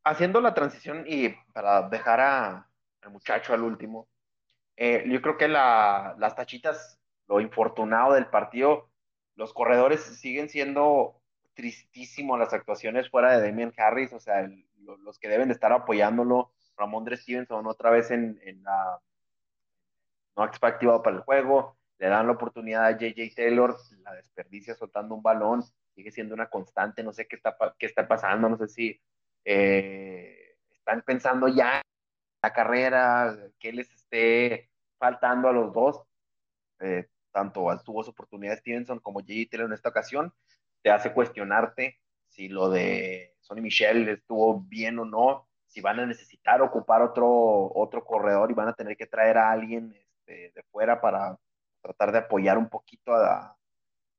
Haciendo 0.03 0.41
la 0.41 0.55
transición 0.55 1.05
y 1.07 1.29
para 1.53 1.87
dejar 1.87 2.21
a, 2.21 2.67
al 3.03 3.11
muchacho 3.11 3.53
al 3.53 3.61
último, 3.61 4.07
eh, 4.77 5.03
yo 5.07 5.21
creo 5.21 5.37
que 5.37 5.47
la, 5.47 6.15
las 6.17 6.35
tachitas, 6.35 6.99
lo 7.27 7.39
infortunado 7.39 8.13
del 8.13 8.25
partido, 8.25 8.89
los 9.35 9.53
corredores 9.53 10.01
siguen 10.01 10.49
siendo 10.49 11.21
tristísimo 11.53 12.39
las 12.39 12.51
actuaciones 12.51 13.11
fuera 13.11 13.37
de 13.37 13.47
Damian 13.47 13.73
Harris, 13.77 14.11
o 14.11 14.19
sea, 14.19 14.49
los 14.79 15.19
que 15.19 15.29
deben 15.29 15.49
de 15.49 15.53
estar 15.53 15.71
apoyándolo, 15.71 16.51
Ramondre 16.75 17.15
Stevenson 17.15 17.67
otra 17.67 17.91
vez 17.91 18.09
en, 18.09 18.39
la... 18.63 18.99
no 20.35 20.43
activado 20.43 21.03
para 21.03 21.17
el 21.17 21.21
juego, 21.21 21.77
le 21.97 22.07
dan 22.07 22.27
la 22.27 22.33
oportunidad 22.33 22.85
a 22.85 22.97
JJ 22.97 23.35
Taylor, 23.35 23.75
la 24.03 24.13
desperdicia 24.13 24.75
soltando 24.75 25.15
un 25.15 25.23
balón, 25.23 25.63
sigue 25.93 26.11
siendo 26.11 26.33
una 26.33 26.49
constante, 26.49 27.03
no 27.03 27.13
sé 27.13 27.27
qué 27.27 27.37
está, 27.37 27.55
qué 27.79 27.85
está 27.85 28.07
pasando, 28.07 28.49
no 28.49 28.57
sé 28.57 28.67
si 28.67 29.01
eh, 29.45 30.57
están 30.71 31.01
pensando 31.03 31.47
ya 31.47 31.77
en 31.77 31.81
la 32.43 32.53
carrera, 32.53 33.37
que 33.59 33.71
les 33.71 33.91
esté 33.93 34.69
faltando 34.97 35.47
a 35.47 35.53
los 35.53 35.73
dos, 35.73 36.03
eh, 36.79 37.07
tanto 37.31 37.65
tuvo 37.83 38.03
su 38.03 38.11
oportunidad 38.11 38.57
Stevenson 38.57 38.99
como 38.99 39.21
JJ 39.21 39.49
Taylor 39.49 39.67
en 39.67 39.73
esta 39.73 39.89
ocasión, 39.89 40.33
te 40.81 40.91
hace 40.91 41.13
cuestionarte 41.13 41.99
si 42.27 42.49
lo 42.49 42.69
de 42.69 43.35
Sonny 43.39 43.61
Michel 43.61 44.09
estuvo 44.09 44.59
bien 44.61 44.99
o 44.99 45.05
no, 45.05 45.47
si 45.67 45.81
van 45.81 45.99
a 45.99 46.05
necesitar 46.05 46.61
ocupar 46.61 47.01
otro, 47.01 47.71
otro 47.73 48.03
corredor 48.03 48.51
y 48.51 48.53
van 48.53 48.67
a 48.67 48.73
tener 48.73 48.97
que 48.97 49.07
traer 49.07 49.37
a 49.37 49.51
alguien 49.51 49.93
este, 49.93 50.51
de 50.53 50.63
fuera 50.71 50.99
para 51.01 51.37
tratar 51.85 52.11
de 52.11 52.17
apoyar 52.19 52.57
un 52.57 52.69
poquito 52.69 53.13
a, 53.13 53.57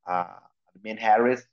a, 0.04 0.50
Ben 0.74 0.98
Harris. 0.98 1.50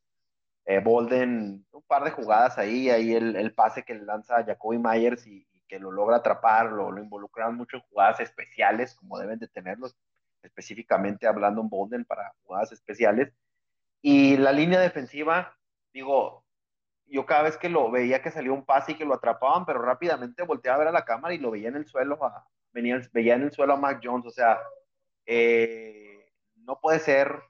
Eh, 0.66 0.80
Bolden, 0.80 1.66
un 1.72 1.82
par 1.84 2.04
de 2.06 2.12
jugadas 2.12 2.58
ahí, 2.58 2.90
ahí 2.90 3.14
el, 3.14 3.54
pase 3.54 3.84
que 3.84 3.96
le 3.96 4.06
lanza 4.06 4.38
a 4.38 4.46
Jacoby 4.46 4.78
Myers 4.78 5.28
y, 5.28 5.46
que 5.68 5.80
lo 5.80 5.92
logra 5.92 6.18
atrapar, 6.18 6.72
lo, 6.72 6.92
lo 6.92 7.02
involucran 7.02 7.56
mucho 7.56 7.78
en 7.78 7.84
jugadas 7.84 8.20
especiales, 8.20 8.94
como 8.96 9.18
deben 9.18 9.40
de 9.40 9.48
tenerlos, 9.48 9.96
específicamente 10.44 11.26
hablando 11.26 11.62
en 11.62 11.70
Bolden 11.70 12.06
para 12.06 12.34
jugadas 12.44 12.72
especiales. 12.72 13.34
Y 14.02 14.38
la 14.38 14.52
línea 14.52 14.80
defensiva, 14.80 15.58
digo, 15.92 16.46
yo 17.08 17.26
cada 17.26 17.44
vez 17.44 17.58
que 17.58 17.70
lo 17.70 17.90
veía 17.90 18.22
que 18.22 18.30
salía 18.30 18.52
un 18.52 18.66
pase 18.66 18.92
y 18.92 18.96
que 18.96 19.06
lo 19.06 19.16
atrapaban, 19.16 19.66
pero 19.66 19.82
rápidamente 19.82 20.44
volteaba 20.44 20.76
a 20.76 20.80
ver 20.80 20.88
a 20.90 20.92
la 20.92 21.06
cámara 21.06 21.34
y 21.34 21.40
lo 21.40 21.52
veía 21.52 21.70
en 21.70 21.78
el 21.78 21.88
suelo, 21.88 22.20
venía, 22.72 23.02
veía 23.12 23.36
en 23.36 23.44
el 23.44 23.52
suelo 23.52 23.74
a 23.74 23.78
Mac 23.78 24.00
Jones, 24.04 24.28
o 24.28 24.32
sea, 24.32 24.60
eh, 25.26 26.03
no 26.66 26.80
puede 26.80 27.00
ser, 27.00 27.44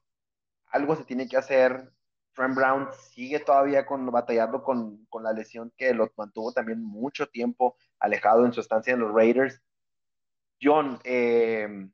algo 0.67 0.95
se 0.95 1.05
tiene 1.05 1.27
que 1.27 1.37
hacer. 1.37 1.91
Trent 2.33 2.55
Brown 2.55 2.89
sigue 3.11 3.39
todavía 3.39 3.85
con, 3.85 4.05
batallando 4.07 4.63
con, 4.63 5.05
con 5.05 5.23
la 5.23 5.33
lesión 5.33 5.71
que 5.77 5.93
lo 5.93 6.11
mantuvo 6.17 6.51
también 6.51 6.83
mucho 6.83 7.27
tiempo 7.27 7.77
alejado 7.99 8.45
en 8.45 8.53
su 8.53 8.61
estancia 8.61 8.93
en 8.93 8.99
los 8.99 9.13
Raiders. 9.13 9.61
John, 10.61 10.99
eh, 11.03 11.89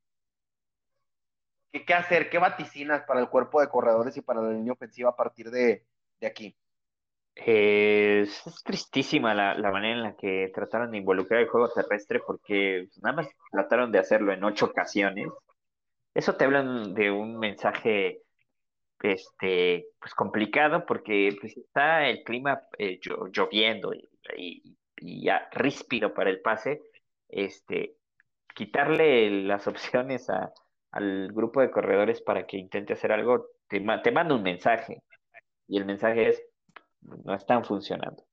¿qué, 1.71 1.93
hacer? 1.93 2.29
¿Qué 2.29 2.37
vaticinas 2.37 3.03
para 3.03 3.19
el 3.19 3.29
cuerpo 3.29 3.59
de 3.59 3.69
corredores 3.69 4.15
y 4.15 4.21
para 4.21 4.41
la 4.41 4.51
línea 4.51 4.73
ofensiva 4.73 5.09
a 5.09 5.15
partir 5.15 5.51
de, 5.51 5.85
de 6.19 6.27
aquí? 6.27 6.55
es 7.35 8.43
tristísima 8.65 9.33
la, 9.33 9.53
la, 9.53 9.71
manera 9.71 9.95
en 9.95 10.03
la 10.03 10.15
que 10.15 10.51
trataron 10.53 10.91
de 10.91 10.97
involucrar 10.97 11.39
el 11.39 11.47
juego 11.47 11.71
terrestre 11.71 12.19
porque 12.19 12.89
nada 13.01 13.15
más 13.15 13.29
trataron 13.49 13.93
de 13.93 13.99
hacerlo 13.99 14.33
en 14.33 14.43
ocho 14.43 14.65
ocasiones 14.65 15.29
eso 16.19 16.35
te 16.35 16.45
habla 16.45 16.61
de 16.63 17.11
un 17.11 17.39
mensaje 17.39 18.21
este, 19.01 19.87
pues 19.99 20.13
complicado 20.13 20.85
porque 20.85 21.35
pues, 21.39 21.55
está 21.55 22.07
el 22.07 22.23
clima 22.23 22.61
eh, 22.77 22.99
lloviendo 23.31 23.93
y, 24.37 24.75
ya 25.01 25.47
ríspido 25.53 26.13
para 26.13 26.29
el 26.29 26.41
pase, 26.41 26.81
este, 27.29 27.95
quitarle 28.53 29.31
las 29.43 29.65
opciones 29.67 30.27
al 30.91 31.31
grupo 31.31 31.61
de 31.61 31.71
corredores 31.71 32.21
para 32.21 32.45
que 32.45 32.57
intente 32.57 32.93
hacer 32.93 33.13
algo, 33.13 33.47
te, 33.69 33.79
te 34.03 34.11
manda 34.11 34.35
un 34.35 34.43
mensaje 34.43 35.01
y 35.67 35.77
el 35.77 35.85
mensaje 35.85 36.29
es, 36.29 36.43
no 37.01 37.33
están 37.33 37.63
funcionando. 37.63 38.25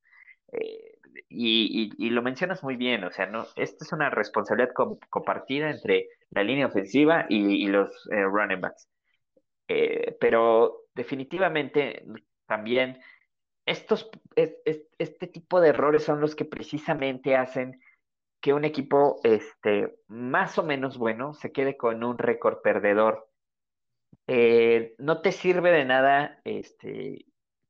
Eh, 0.51 0.99
y, 1.29 2.11
lo 2.11 2.23
mencionas 2.23 2.65
muy 2.65 2.75
bien, 2.77 3.05
o 3.05 3.13
sea, 3.13 3.27
no, 3.27 3.47
esta 3.55 3.85
es 3.85 3.93
una 3.93 4.11
responsabilidad 4.11 4.73
compartida 4.75 5.71
entre 5.71 6.09
la 6.31 6.43
línea 6.43 6.67
ofensiva 6.67 7.27
y, 7.29 7.67
los 7.67 8.09
eh, 8.11 8.23
running 8.23 8.61
backs. 8.61 8.89
Eh, 9.69 10.17
pero 10.21 10.85
definitivamente 10.95 12.05
también 12.47 13.01
estos, 13.65 14.09
este 14.37 15.27
tipo 15.27 15.61
de 15.61 15.71
errores 15.71 16.05
son 16.05 16.21
los 16.21 16.37
que 16.37 16.45
precisamente 16.45 17.37
hacen 17.37 17.81
que 18.41 18.53
un 18.53 18.65
equipo 18.65 19.21
este, 19.25 19.99
más 20.07 20.59
o 20.59 20.63
menos 20.63 20.99
bueno 20.99 21.35
se 21.35 21.51
quede 21.51 21.77
con 21.77 22.05
un 22.05 22.17
récord 22.17 22.61
perdedor. 22.63 23.29
no 24.99 25.21
te 25.21 25.33
sirve 25.33 25.73
de 25.73 25.85
nada 25.85 26.41
este, 26.45 27.27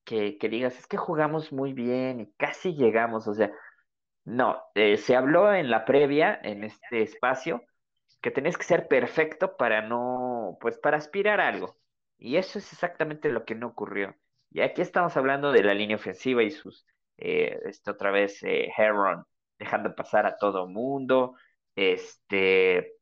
que, 0.06 0.48
digas, 0.48 0.78
es 0.78 0.86
que 0.86 0.96
jugamos 0.96 1.52
muy 1.52 1.72
bien 1.72 2.20
y 2.20 2.32
casi 2.34 2.74
llegamos, 2.74 3.26
o 3.26 3.34
sea, 3.34 3.50
no, 4.24 4.62
eh, 4.74 4.96
se 4.96 5.16
habló 5.16 5.52
en 5.52 5.70
la 5.70 5.84
previa, 5.84 6.38
en 6.42 6.64
este 6.64 7.02
espacio, 7.02 7.62
que 8.26 8.32
tenías 8.32 8.56
que 8.56 8.64
ser 8.64 8.88
perfecto 8.88 9.56
para 9.56 9.82
no, 9.82 10.58
pues 10.60 10.76
para 10.78 10.96
aspirar 10.96 11.40
a 11.40 11.46
algo. 11.46 11.78
Y 12.18 12.38
eso 12.38 12.58
es 12.58 12.72
exactamente 12.72 13.28
lo 13.30 13.44
que 13.44 13.54
no 13.54 13.68
ocurrió. 13.68 14.16
Y 14.50 14.62
aquí 14.62 14.82
estamos 14.82 15.16
hablando 15.16 15.52
de 15.52 15.62
la 15.62 15.74
línea 15.74 15.94
ofensiva 15.94 16.42
y 16.42 16.50
sus, 16.50 16.84
eh, 17.18 17.56
este, 17.66 17.92
otra 17.92 18.10
vez, 18.10 18.42
eh, 18.42 18.68
Heron 18.76 19.24
dejando 19.60 19.94
pasar 19.94 20.26
a 20.26 20.36
todo 20.38 20.66
mundo, 20.66 21.36
este, 21.76 22.94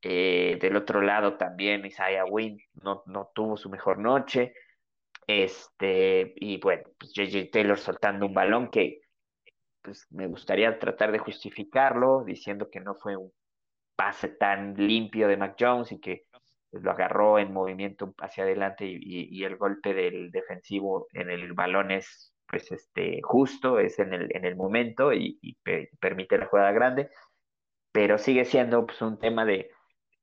del 0.00 0.76
otro 0.76 1.02
lado 1.02 1.36
también 1.36 1.84
Isaiah 1.84 2.24
Wynn 2.24 2.60
no, 2.74 3.02
no 3.06 3.28
tuvo 3.34 3.56
su 3.56 3.70
mejor 3.70 3.98
noche. 3.98 4.54
Este, 5.26 6.32
y 6.36 6.60
bueno, 6.60 6.84
pues 6.96 7.12
JJ 7.12 7.50
Taylor 7.50 7.76
soltando 7.76 8.24
un 8.24 8.34
balón 8.34 8.70
que 8.70 9.00
pues 9.82 10.06
me 10.10 10.28
gustaría 10.28 10.78
tratar 10.78 11.10
de 11.10 11.18
justificarlo, 11.18 12.22
diciendo 12.24 12.70
que 12.70 12.78
no 12.78 12.94
fue 12.94 13.16
un 13.16 13.32
pase 14.00 14.28
tan 14.28 14.72
limpio 14.78 15.28
de 15.28 15.36
Mac 15.36 15.56
Jones 15.60 15.92
y 15.92 16.00
que 16.00 16.24
lo 16.72 16.90
agarró 16.90 17.38
en 17.38 17.52
movimiento 17.52 18.14
hacia 18.16 18.44
adelante 18.44 18.86
y, 18.86 19.44
el 19.44 19.58
golpe 19.58 19.92
del 19.92 20.30
defensivo 20.30 21.06
en 21.12 21.28
el 21.28 21.52
balón 21.52 21.90
es 21.90 22.32
pues 22.46 22.72
este 22.72 23.20
justo, 23.22 23.78
es 23.78 23.98
en 23.98 24.14
el, 24.14 24.34
en 24.34 24.46
el 24.46 24.56
momento 24.56 25.12
y, 25.12 25.38
permite 26.00 26.38
la 26.38 26.46
jugada 26.46 26.72
grande, 26.72 27.10
pero 27.92 28.16
sigue 28.16 28.46
siendo 28.46 28.86
pues, 28.86 29.02
un 29.02 29.18
tema 29.18 29.44
de 29.44 29.70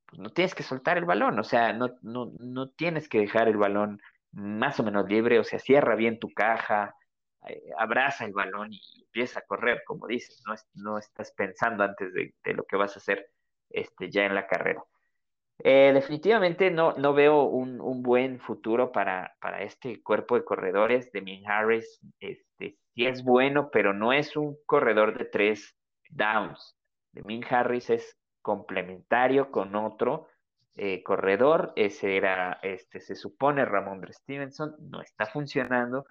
pues, 0.06 0.18
no 0.22 0.30
tienes 0.30 0.56
que 0.56 0.64
soltar 0.64 0.98
el 0.98 1.04
balón, 1.04 1.38
o 1.38 1.44
sea, 1.44 1.72
no, 1.72 1.90
no, 2.02 2.32
no 2.40 2.70
tienes 2.70 3.08
que 3.08 3.20
dejar 3.20 3.46
el 3.46 3.58
balón 3.58 4.00
más 4.32 4.80
o 4.80 4.82
menos 4.82 5.08
libre, 5.08 5.38
o 5.38 5.44
sea, 5.44 5.60
cierra 5.60 5.94
bien 5.94 6.18
tu 6.18 6.30
caja, 6.30 6.96
eh, 7.46 7.62
abraza 7.78 8.24
el 8.24 8.32
balón 8.32 8.72
y 8.72 8.80
empieza 9.04 9.38
a 9.38 9.46
correr, 9.46 9.82
como 9.86 10.08
dices, 10.08 10.42
no, 10.44 10.54
no 10.74 10.98
estás 10.98 11.32
pensando 11.32 11.84
antes 11.84 12.12
de, 12.12 12.34
lo 12.54 12.64
que 12.64 12.76
vas 12.76 12.96
a 12.96 12.98
hacer 12.98 13.30
este, 13.70 14.10
ya 14.10 14.24
en 14.24 14.34
la 14.34 14.46
carrera. 14.46 14.82
Eh, 15.60 15.90
definitivamente 15.92 16.70
no, 16.70 16.92
no 16.92 17.14
veo 17.14 17.42
un, 17.42 18.02
buen 18.02 18.38
futuro 18.38 18.92
para, 18.92 19.34
para, 19.40 19.62
este 19.62 20.02
cuerpo 20.02 20.36
de 20.36 20.44
corredores. 20.44 21.10
de 21.12 21.20
Min 21.20 21.48
Harris 21.48 22.00
este, 22.20 22.78
sí 22.94 23.06
es 23.06 23.24
bueno, 23.24 23.70
pero 23.70 23.92
no 23.92 24.12
es 24.12 24.36
un 24.36 24.56
corredor 24.66 25.18
de 25.18 25.24
tres 25.24 25.76
downs. 26.10 26.76
de 27.12 27.22
Min 27.24 27.44
Harris 27.48 27.90
es 27.90 28.16
complementario 28.40 29.50
con 29.50 29.74
otro 29.74 30.28
eh, 30.80 31.02
corredor, 31.02 31.72
ese 31.74 32.16
era, 32.16 32.60
este, 32.62 33.00
se 33.00 33.16
supone 33.16 33.64
Ramón 33.64 34.06
Stevenson, 34.12 34.76
no 34.78 35.02
está 35.02 35.26
funcionando. 35.26 36.06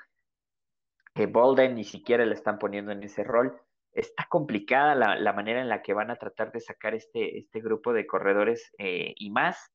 que 1.16 1.26
Bolden 1.26 1.76
ni 1.76 1.86
siquiera 1.86 2.26
le 2.26 2.36
están 2.36 2.60
poniendo 2.60 2.92
en 2.92 3.02
ese 3.02 3.24
rol. 3.24 3.60
Está 3.98 4.28
complicada 4.30 4.96
la, 4.96 5.34
manera 5.34 5.62
en 5.62 5.70
la 5.70 5.82
que 5.82 5.94
van 5.94 6.12
a 6.12 6.18
tratar 6.18 6.52
de 6.52 6.60
sacar 6.60 6.94
este, 6.94 7.38
este 7.38 7.62
grupo 7.62 7.94
de 7.94 8.06
corredores 8.06 8.72
eh, 8.78 9.14
y 9.16 9.30
más 9.30 9.72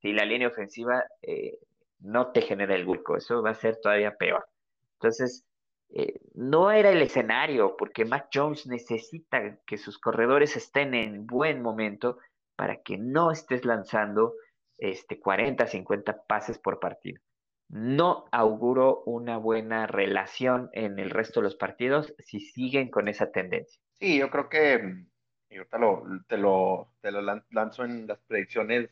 si 0.00 0.12
la 0.12 0.24
línea 0.24 0.48
ofensiva 0.48 1.04
eh, 1.22 1.58
no 2.00 2.32
te 2.32 2.42
genera 2.42 2.74
el 2.74 2.86
hueco. 2.86 3.16
Eso 3.16 3.42
va 3.42 3.50
a 3.50 3.54
ser 3.54 3.78
todavía 3.80 4.16
peor. 4.16 4.46
Entonces, 4.94 5.44
no 6.34 6.72
era 6.72 6.90
el 6.90 7.02
escenario, 7.02 7.76
porque 7.76 8.04
Mac 8.04 8.28
Jones 8.34 8.66
necesita 8.66 9.58
que 9.64 9.78
sus 9.78 9.98
corredores 9.98 10.56
estén 10.56 10.92
en 10.92 11.24
buen 11.26 11.62
momento 11.62 12.18
para 12.56 12.82
que 12.82 12.98
no 12.98 13.30
estés 13.30 13.64
lanzando 13.64 14.34
este, 14.78 15.20
40, 15.20 15.66
50 15.66 16.24
pases 16.26 16.58
por 16.58 16.80
partido. 16.80 17.20
No 17.74 18.26
auguro 18.30 19.02
una 19.04 19.36
buena 19.36 19.88
relación 19.88 20.70
en 20.74 21.00
el 21.00 21.10
resto 21.10 21.40
de 21.40 21.44
los 21.44 21.56
partidos 21.56 22.14
si 22.20 22.38
siguen 22.38 22.88
con 22.88 23.08
esa 23.08 23.32
tendencia. 23.32 23.82
Sí, 23.98 24.16
yo 24.16 24.30
creo 24.30 24.48
que, 24.48 25.04
y 25.50 25.56
ahorita 25.56 25.78
lo, 25.78 26.04
te, 26.28 26.36
lo, 26.36 26.92
te 27.00 27.10
lo 27.10 27.20
lanzo 27.50 27.84
en 27.84 28.06
las 28.06 28.20
predicciones, 28.28 28.90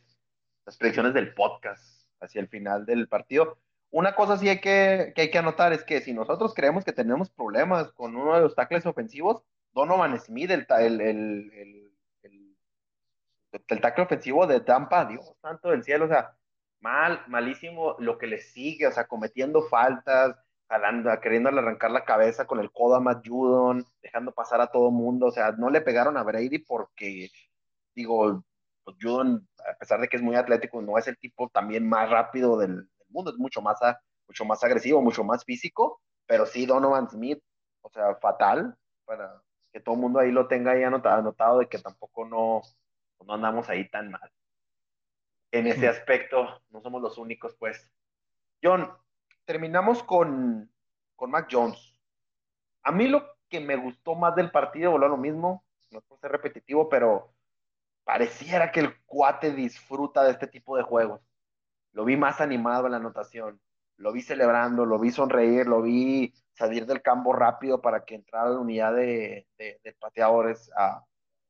las 0.65 0.75
predicciones 0.75 1.13
del 1.13 1.33
podcast 1.33 2.09
hacia 2.19 2.41
el 2.41 2.49
final 2.49 2.85
del 2.85 3.07
partido. 3.07 3.57
Una 3.89 4.15
cosa 4.15 4.37
sí 4.37 4.49
hay 4.49 4.59
que, 4.59 5.13
que 5.15 5.21
hay 5.21 5.31
que 5.31 5.37
anotar 5.37 5.71
es 5.71 5.85
que 5.85 6.01
si 6.01 6.13
nosotros 6.13 6.53
creemos 6.53 6.83
que 6.83 6.91
tenemos 6.91 7.29
problemas 7.29 7.93
con 7.93 8.17
uno 8.17 8.35
de 8.35 8.41
los 8.41 8.53
tackles 8.53 8.85
ofensivos, 8.85 9.43
Donovan 9.71 10.19
Smith, 10.19 10.51
el, 10.51 10.67
el, 10.69 10.99
el 10.99 11.93
el 13.53 13.81
tackle 13.81 14.03
ofensivo 14.03 14.47
de 14.47 14.59
Tampa, 14.59 15.05
Dios 15.05 15.33
santo 15.41 15.69
del 15.69 15.83
cielo, 15.83 16.05
o 16.05 16.07
sea, 16.09 16.35
mal, 16.83 17.23
malísimo 17.27 17.95
lo 17.99 18.17
que 18.17 18.27
le 18.27 18.39
sigue, 18.39 18.87
o 18.87 18.91
sea, 18.91 19.07
cometiendo 19.07 19.63
faltas, 19.63 20.35
jalando, 20.67 21.09
queriéndole 21.21 21.59
arrancar 21.59 21.91
la 21.91 22.05
cabeza 22.05 22.45
con 22.45 22.59
el 22.59 22.71
codo 22.71 22.95
a 22.95 22.99
Matt 22.99 23.27
Judon, 23.27 23.85
dejando 24.01 24.33
pasar 24.33 24.61
a 24.61 24.67
todo 24.67 24.91
mundo. 24.91 25.27
O 25.27 25.31
sea, 25.31 25.53
no 25.53 25.69
le 25.69 25.81
pegaron 25.81 26.17
a 26.17 26.23
Brady 26.23 26.59
porque, 26.59 27.29
digo, 27.95 28.43
pues 28.83 28.97
Judon, 29.01 29.47
a 29.73 29.77
pesar 29.77 30.01
de 30.01 30.09
que 30.09 30.17
es 30.17 30.23
muy 30.23 30.35
atlético, 30.35 30.81
no 30.81 30.97
es 30.97 31.07
el 31.07 31.17
tipo 31.17 31.49
también 31.49 31.87
más 31.87 32.09
rápido 32.09 32.57
del, 32.57 32.89
mundo, 33.09 33.31
es 33.31 33.37
mucho 33.37 33.61
más, 33.61 33.79
mucho 34.27 34.45
más 34.45 34.63
agresivo, 34.63 35.01
mucho 35.01 35.23
más 35.23 35.45
físico, 35.45 36.01
pero 36.25 36.45
sí 36.45 36.65
Donovan 36.65 37.09
Smith, 37.09 37.39
o 37.81 37.89
sea, 37.89 38.15
fatal 38.15 38.75
para 39.05 39.41
que 39.71 39.79
todo 39.79 39.95
el 39.95 40.01
mundo 40.01 40.19
ahí 40.19 40.31
lo 40.31 40.47
tenga 40.47 40.71
ahí 40.71 40.83
anotado, 40.83 41.19
anotado 41.19 41.59
de 41.59 41.67
que 41.67 41.79
tampoco 41.79 42.25
no, 42.25 42.61
no 43.25 43.33
andamos 43.33 43.69
ahí 43.69 43.87
tan 43.89 44.11
mal. 44.11 44.31
En 45.53 45.67
ese 45.67 45.87
aspecto, 45.87 46.63
no 46.71 46.81
somos 46.81 46.99
los 46.99 47.19
únicos, 47.19 47.55
pues. 47.59 47.93
John, 48.63 48.91
terminamos 49.45 50.01
con, 50.01 50.67
con 51.15 51.29
Mac 51.29 51.47
Jones. 51.51 51.95
A 52.81 52.91
mí 52.91 53.07
lo 53.07 53.23
que 53.49 53.59
me 53.59 53.75
gustó 53.75 54.15
más 54.15 54.35
del 54.35 54.49
partido, 54.49 54.89
voló 54.89 55.07
lo 55.07 55.17
mismo, 55.17 55.63
no 55.91 55.99
es 55.99 56.05
por 56.05 56.17
ser 56.17 56.31
repetitivo, 56.31 56.89
pero 56.89 57.35
pareciera 58.03 58.71
que 58.71 58.79
el 58.79 58.99
cuate 59.05 59.51
disfruta 59.51 60.23
de 60.23 60.31
este 60.31 60.47
tipo 60.47 60.75
de 60.75 60.81
juegos. 60.81 61.21
Lo 61.91 62.03
vi 62.03 62.17
más 62.17 62.41
animado 62.41 62.87
en 62.87 62.93
la 62.93 62.97
anotación, 62.97 63.61
lo 63.97 64.11
vi 64.11 64.23
celebrando, 64.23 64.87
lo 64.87 64.97
vi 64.97 65.11
sonreír, 65.11 65.67
lo 65.67 65.83
vi 65.83 66.33
salir 66.53 66.87
del 66.87 67.03
campo 67.03 67.31
rápido 67.31 67.79
para 67.79 68.05
que 68.05 68.15
entrara 68.15 68.49
la 68.49 68.59
unidad 68.59 68.95
de, 68.95 69.47
de, 69.59 69.79
de 69.83 69.93
pateadores 69.99 70.71
ah, 70.75 71.05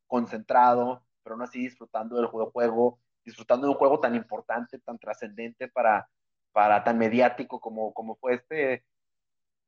concentrado, 0.07 1.05
pero 1.23 1.35
aún 1.35 1.43
así 1.43 1.61
disfrutando 1.61 2.17
del 2.17 2.25
juego, 2.25 2.51
juego, 2.51 2.99
disfrutando 3.23 3.67
de 3.67 3.73
un 3.73 3.77
juego 3.77 3.99
tan 3.99 4.15
importante, 4.15 4.79
tan 4.79 4.97
trascendente 4.99 5.67
para, 5.67 6.09
para 6.51 6.83
tan 6.83 6.97
mediático 6.97 7.59
como, 7.59 7.93
como 7.93 8.15
fue 8.15 8.35
este. 8.35 8.83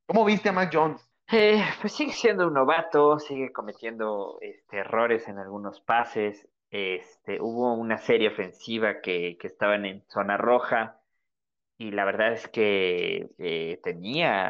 ¿Cómo 0.06 0.24
viste 0.24 0.48
a 0.48 0.52
Mac 0.52 0.70
Jones? 0.72 1.08
Eh, 1.32 1.62
pues 1.80 1.92
sigue 1.92 2.12
siendo 2.12 2.46
un 2.46 2.54
novato, 2.54 3.18
sigue 3.18 3.52
cometiendo 3.52 4.38
este, 4.40 4.78
errores 4.78 5.26
en 5.28 5.38
algunos 5.38 5.80
pases. 5.80 6.48
Este, 6.70 7.40
hubo 7.40 7.74
una 7.74 7.98
serie 7.98 8.28
ofensiva 8.28 9.00
que, 9.00 9.36
que 9.40 9.46
estaban 9.48 9.84
en 9.86 10.04
zona 10.08 10.36
roja 10.36 11.00
y 11.78 11.90
la 11.90 12.04
verdad 12.04 12.32
es 12.32 12.48
que 12.48 13.28
eh, 13.38 13.80
tenía 13.82 14.48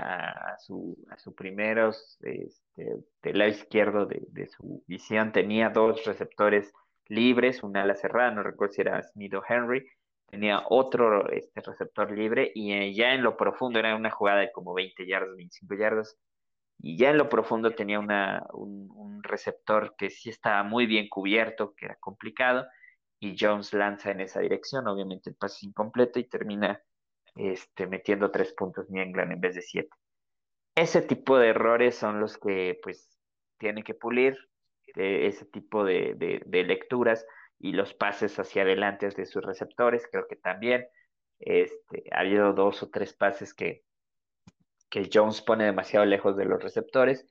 a, 0.52 0.58
su, 0.58 0.96
a 1.10 1.18
su 1.18 1.34
primeros 1.34 2.18
este, 2.22 2.98
del 3.22 3.38
lado 3.38 3.50
izquierdo 3.50 4.06
de, 4.06 4.22
de, 4.28 4.46
su 4.46 4.84
visión, 4.86 5.32
tenía 5.32 5.70
dos 5.70 6.04
receptores 6.04 6.72
libres, 7.08 7.62
una 7.62 7.82
ala 7.82 7.94
cerrada, 7.94 8.30
no 8.30 8.42
recuerdo 8.42 8.74
si 8.74 8.80
era 8.82 9.02
Smith 9.02 9.34
o 9.34 9.42
Henry, 9.48 9.88
tenía 10.26 10.62
otro 10.68 11.28
este, 11.30 11.60
receptor 11.60 12.10
libre 12.10 12.50
y 12.54 12.72
eh, 12.72 12.94
ya 12.94 13.14
en 13.14 13.22
lo 13.22 13.36
profundo 13.36 13.78
era 13.78 13.94
una 13.96 14.10
jugada 14.10 14.40
de 14.40 14.52
como 14.52 14.74
20 14.74 15.06
yardas, 15.06 15.36
25 15.36 15.74
yardas, 15.74 16.18
y 16.78 16.98
ya 16.98 17.10
en 17.10 17.18
lo 17.18 17.28
profundo 17.28 17.74
tenía 17.74 17.98
una, 17.98 18.44
un, 18.52 18.90
un 18.94 19.22
receptor 19.22 19.94
que 19.96 20.10
sí 20.10 20.30
estaba 20.30 20.62
muy 20.62 20.86
bien 20.86 21.08
cubierto, 21.08 21.74
que 21.74 21.86
era 21.86 21.96
complicado, 21.96 22.66
y 23.18 23.36
Jones 23.38 23.72
lanza 23.72 24.10
en 24.10 24.20
esa 24.20 24.40
dirección, 24.40 24.86
obviamente 24.88 25.30
el 25.30 25.36
pase 25.36 25.56
es 25.56 25.62
incompleto 25.64 26.18
y 26.18 26.24
termina 26.24 26.82
este, 27.34 27.86
metiendo 27.86 28.30
tres 28.30 28.52
puntos 28.52 28.88
New 28.90 29.02
England 29.02 29.32
en 29.32 29.40
vez 29.40 29.54
de 29.54 29.62
siete. 29.62 29.90
Ese 30.74 31.02
tipo 31.02 31.38
de 31.38 31.48
errores 31.48 31.96
son 31.96 32.20
los 32.20 32.36
que 32.36 32.78
pues 32.82 33.16
tiene 33.58 33.82
que 33.82 33.94
pulir, 33.94 34.36
ese 34.94 35.44
tipo 35.46 35.84
de, 35.84 36.14
de, 36.46 36.64
lecturas 36.64 37.26
y 37.58 37.72
los 37.72 37.94
pases 37.94 38.38
hacia 38.38 38.62
adelante 38.62 39.08
de 39.08 39.26
sus 39.26 39.44
receptores, 39.44 40.06
creo 40.10 40.26
que 40.28 40.36
también 40.36 40.86
este, 41.38 42.04
ha 42.12 42.20
habido 42.20 42.52
dos 42.52 42.82
o 42.82 42.90
tres 42.90 43.12
pases 43.12 43.54
que, 43.54 43.84
que 44.88 45.08
Jones 45.12 45.42
pone 45.42 45.64
demasiado 45.64 46.06
lejos 46.06 46.36
de 46.36 46.44
los 46.44 46.62
receptores. 46.62 47.26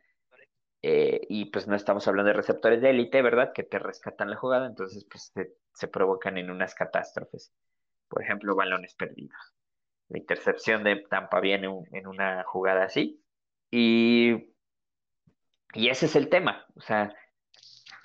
Eh, 0.82 1.22
y 1.30 1.46
pues 1.46 1.68
no 1.68 1.76
estamos 1.76 2.08
hablando 2.08 2.28
de 2.28 2.38
receptores 2.38 2.80
de 2.80 2.92
élite, 2.92 3.24
¿verdad? 3.24 3.54
Que 3.54 3.64
te 3.64 3.80
rescatan 3.80 4.30
la 4.30 4.36
jugada, 4.36 4.68
entonces 4.68 5.04
pues 5.10 5.34
se 5.74 5.88
provocan 5.88 6.38
en 6.38 6.52
unas 6.52 6.76
catástrofes. 6.76 7.52
Por 8.08 8.22
ejemplo, 8.22 8.56
balones 8.56 8.94
perdidos. 8.94 9.56
La 10.10 10.20
intercepción 10.20 10.84
de 10.84 10.98
Tampa 11.10 11.40
viene 11.40 11.68
un, 11.68 11.88
en 11.92 12.08
una 12.08 12.44
jugada 12.44 12.84
así. 12.84 13.24
Y, 13.72 14.54
y 15.74 15.90
ese 15.90 16.06
es 16.06 16.16
el 16.16 16.30
tema. 16.30 16.66
O 16.76 16.82
sea, 16.82 17.14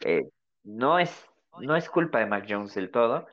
eh, 0.04 0.28
no, 0.64 0.98
es, 0.98 1.28
no 1.60 1.76
es 1.76 1.88
culpa 1.88 2.18
de 2.18 2.26
Mac 2.26 2.46
Jones 2.48 2.74
del 2.74 2.90
todo. 2.90 3.26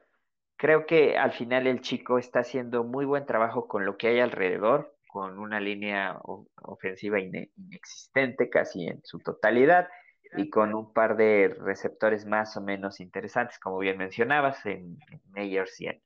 Creo 0.56 0.86
que 0.86 1.18
al 1.18 1.32
final 1.32 1.68
el 1.68 1.82
chico 1.82 2.18
está 2.18 2.40
haciendo 2.40 2.84
muy 2.84 3.06
buen 3.06 3.26
trabajo 3.26 3.68
con 3.68 3.86
lo 3.86 3.98
que 3.98 4.08
hay 4.08 4.20
alrededor, 4.20 4.96
con 5.08 5.40
una 5.40 5.60
línea 5.60 6.20
ofensiva 6.64 7.20
ine 7.20 7.52
inexistente 7.58 8.50
casi 8.50 8.88
en 8.88 9.02
su 9.04 9.20
totalidad 9.20 9.88
y 10.36 10.50
con 10.50 10.74
un 10.74 10.94
par 10.94 11.16
de 11.16 11.56
receptores 11.60 12.26
más 12.26 12.58
o 12.58 12.62
menos 12.62 13.00
interesantes, 13.00 13.60
como 13.60 13.78
bien 13.80 13.98
mencionabas, 13.98 14.66
en, 14.66 14.98
Meyers 15.32 15.80
y 15.80 15.88
en, 15.88 16.02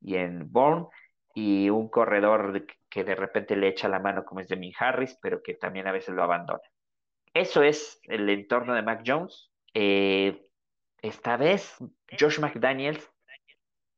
y 0.00 0.16
en 0.16 0.50
Bourne 0.50 0.86
y 1.34 1.70
un 1.70 1.88
corredor 1.88 2.66
que 2.88 3.04
de 3.04 3.14
repente 3.14 3.54
le 3.54 3.68
echa 3.68 3.88
la 3.88 4.00
mano 4.00 4.24
como 4.24 4.40
es 4.40 4.48
Demi 4.48 4.72
Harris, 4.78 5.16
pero 5.22 5.42
que 5.42 5.54
también 5.54 5.86
a 5.86 5.92
veces 5.92 6.14
lo 6.14 6.22
abandona. 6.22 6.62
Eso 7.34 7.62
es 7.62 8.00
el 8.04 8.28
entorno 8.28 8.74
de 8.74 8.82
Mac 8.82 9.02
Jones. 9.06 9.50
Eh, 9.74 10.46
esta 11.02 11.36
vez 11.36 11.76
Josh 12.18 12.40
McDaniels 12.40 13.08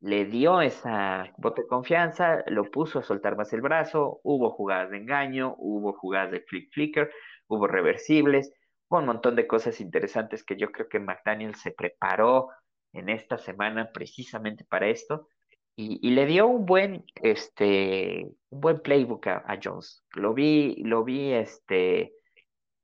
le 0.00 0.24
dio 0.24 0.60
esa 0.60 1.32
voto 1.36 1.62
de 1.62 1.68
confianza, 1.68 2.42
lo 2.46 2.70
puso 2.70 2.98
a 2.98 3.02
soltar 3.02 3.36
más 3.36 3.52
el 3.52 3.60
brazo, 3.60 4.20
hubo 4.22 4.50
jugadas 4.50 4.90
de 4.90 4.98
engaño, 4.98 5.54
hubo 5.58 5.92
jugadas 5.92 6.32
de 6.32 6.40
flick 6.40 6.72
flicker, 6.72 7.10
hubo 7.48 7.66
reversibles, 7.66 8.52
hubo 8.88 9.00
un 9.00 9.06
montón 9.06 9.36
de 9.36 9.46
cosas 9.46 9.80
interesantes 9.80 10.42
que 10.42 10.56
yo 10.56 10.72
creo 10.72 10.88
que 10.88 10.98
McDaniels 10.98 11.60
se 11.60 11.72
preparó 11.72 12.48
en 12.92 13.08
esta 13.08 13.38
semana 13.38 13.92
precisamente 13.92 14.64
para 14.64 14.88
esto 14.88 15.28
y, 15.76 16.10
le 16.10 16.26
dio 16.26 16.46
un 16.46 16.66
buen, 16.66 17.04
este, 17.22 18.26
un 18.50 18.60
buen 18.60 18.80
playbook 18.80 19.26
a, 19.28 19.44
a 19.46 19.58
Jones. 19.62 20.04
Lo 20.14 20.34
vi, 20.34 20.76
lo 20.84 21.04
vi, 21.04 21.32
este, 21.32 22.12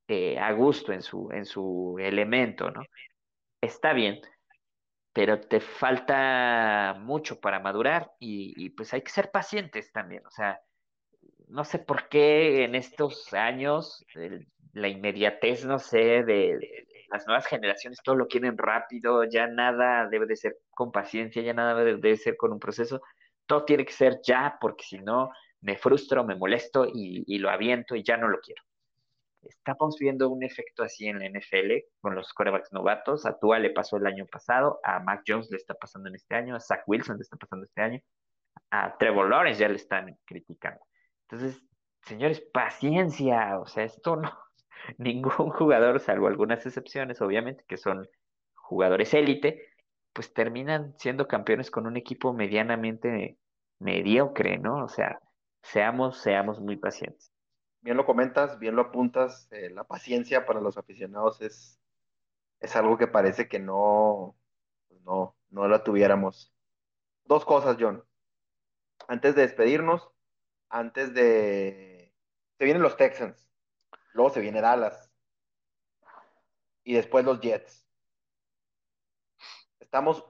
eh, 0.09 0.39
a 0.39 0.53
gusto 0.53 0.93
en 0.93 1.03
su, 1.03 1.31
en 1.33 1.45
su 1.45 1.97
elemento, 1.99 2.71
¿no? 2.71 2.83
Está 3.61 3.93
bien, 3.93 4.21
pero 5.13 5.41
te 5.41 5.61
falta 5.61 6.97
mucho 7.01 7.41
para 7.41 7.61
madurar 7.61 8.13
y, 8.21 8.53
y 8.57 8.71
pues 8.71 8.93
hay 8.95 9.03
que 9.03 9.11
ser 9.11 9.31
pacientes 9.31 9.93
también. 9.93 10.25
O 10.27 10.31
sea, 10.31 10.61
no 11.49 11.65
sé 11.65 11.79
por 11.79 12.09
qué 12.09 12.65
en 12.65 12.75
estos 12.75 13.33
años 13.35 14.05
la 14.73 14.89
inmediatez, 14.89 15.65
no 15.65 15.79
sé, 15.79 15.99
de, 15.99 16.59
de, 16.59 16.87
las 17.09 17.27
nuevas 17.27 17.47
generaciones 17.47 18.01
todo 18.03 18.17
lo 18.17 18.27
quieren 18.29 18.59
rápido, 18.59 19.25
ya 19.25 19.47
nada 19.47 20.09
debe 20.09 20.27
de 20.27 20.37
ser 20.37 20.59
con 20.71 20.93
paciencia, 20.93 21.43
ya 21.43 21.55
nada 21.55 21.75
debe 21.83 22.01
de 22.01 22.17
ser 22.17 22.37
con 22.37 22.53
un 22.53 22.59
proceso, 22.59 23.01
todo 23.47 23.65
tiene 23.65 23.85
que 23.85 23.93
ser 23.93 24.21
ya, 24.23 24.59
porque 24.61 24.85
si 24.85 24.99
no 24.99 25.31
me 25.61 25.77
frustro, 25.77 26.25
me 26.25 26.35
molesto 26.37 26.85
y, 26.87 27.25
y 27.27 27.39
lo 27.39 27.51
aviento 27.51 27.95
y 27.97 28.03
ya 28.05 28.17
no 28.17 28.29
lo 28.29 28.41
quiero. 28.41 28.63
Estamos 29.49 29.97
viendo 29.99 30.29
un 30.29 30.43
efecto 30.43 30.83
así 30.83 31.07
en 31.07 31.19
la 31.19 31.27
NFL 31.27 31.73
con 32.01 32.15
los 32.15 32.33
corebacks 32.33 32.73
novatos. 32.73 33.27
A 33.27 33.39
Tua 33.39 33.59
le 33.59 33.71
pasó 33.71 33.97
el 33.97 34.07
año 34.07 34.27
pasado, 34.27 34.81
a 34.83 35.01
Mac 35.01 35.23
Jones 35.27 35.51
le 35.51 35.57
está 35.57 35.75
pasando 35.75 36.09
en 36.09 36.15
este 36.17 36.35
año, 36.35 36.57
a 36.57 36.61
Zach 36.61 36.83
Wilson 36.87 37.17
le 37.17 37.23
está 37.23 37.37
pasando 37.37 37.65
este 37.65 37.83
año, 37.83 38.01
a 38.71 38.97
Trevor 38.99 39.29
Lawrence 39.31 39.61
ya 39.61 39.69
le 39.69 39.77
están 39.77 40.19
criticando. 40.25 40.81
Entonces, 41.29 41.63
señores, 42.03 42.41
paciencia, 42.53 43.59
o 43.59 43.67
sea, 43.67 43.85
esto 43.85 44.17
no, 44.17 44.33
ningún 44.99 45.51
jugador, 45.51 46.01
salvo 46.01 46.29
algunas 46.29 46.65
excepciones, 46.67 47.21
obviamente, 47.21 47.65
que 47.67 47.77
son 47.77 48.09
jugadores 48.55 49.15
élite, 49.15 49.63
pues 50.13 50.33
terminan 50.33 50.95
siendo 50.99 51.29
campeones 51.29 51.71
con 51.71 51.87
un 51.87 51.97
equipo 51.97 52.33
medianamente 52.33 53.39
mediocre, 53.79 54.59
¿no? 54.59 54.85
O 54.85 54.89
sea, 54.89 55.21
seamos, 55.63 56.19
seamos 56.19 56.61
muy 56.61 56.77
pacientes. 56.77 57.33
Bien 57.87 57.97
lo 57.97 58.05
comentas, 58.05 58.59
bien 58.59 58.75
lo 58.75 58.83
apuntas, 58.83 59.47
eh, 59.53 59.71
la 59.71 59.85
paciencia 59.85 60.45
para 60.45 60.61
los 60.61 60.77
aficionados 60.77 61.41
es, 61.41 61.79
es 62.59 62.75
algo 62.75 62.99
que 62.99 63.07
parece 63.07 63.49
que 63.49 63.61
no, 63.61 64.37
no, 65.05 65.37
no 65.51 65.69
la 65.69 65.85
tuviéramos. 65.85 66.53
Dos 67.27 67.45
cosas, 67.45 67.77
John. 67.79 68.05
Antes 69.07 69.37
de 69.37 69.43
despedirnos, 69.43 70.11
antes 70.69 71.15
de... 71.15 72.13
Se 72.59 72.65
vienen 72.65 72.83
los 72.83 72.97
Texans 72.97 73.49
Luego 74.15 74.31
se 74.31 74.41
viene 74.41 74.61
Dallas. 74.61 75.13
Y 76.83 76.95
después 76.95 77.25
los 77.25 77.41
Jets. 77.41 77.87
Estamos 79.79 80.25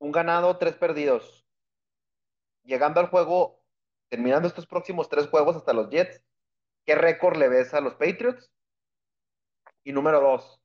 un 0.00 0.10
ganado, 0.10 0.58
tres 0.58 0.74
perdidos. 0.74 1.46
Llegando 2.64 2.98
al 2.98 3.10
juego, 3.10 3.62
terminando 4.08 4.48
estos 4.48 4.66
próximos 4.66 5.08
tres 5.08 5.28
juegos 5.28 5.54
hasta 5.54 5.72
los 5.72 5.88
Jets, 5.88 6.20
¿qué 6.84 6.94
récord 6.94 7.36
le 7.36 7.48
ves 7.48 7.74
a 7.74 7.80
los 7.80 7.94
Patriots? 7.94 8.50
Y 9.84 9.92
número 9.92 10.20
dos, 10.20 10.60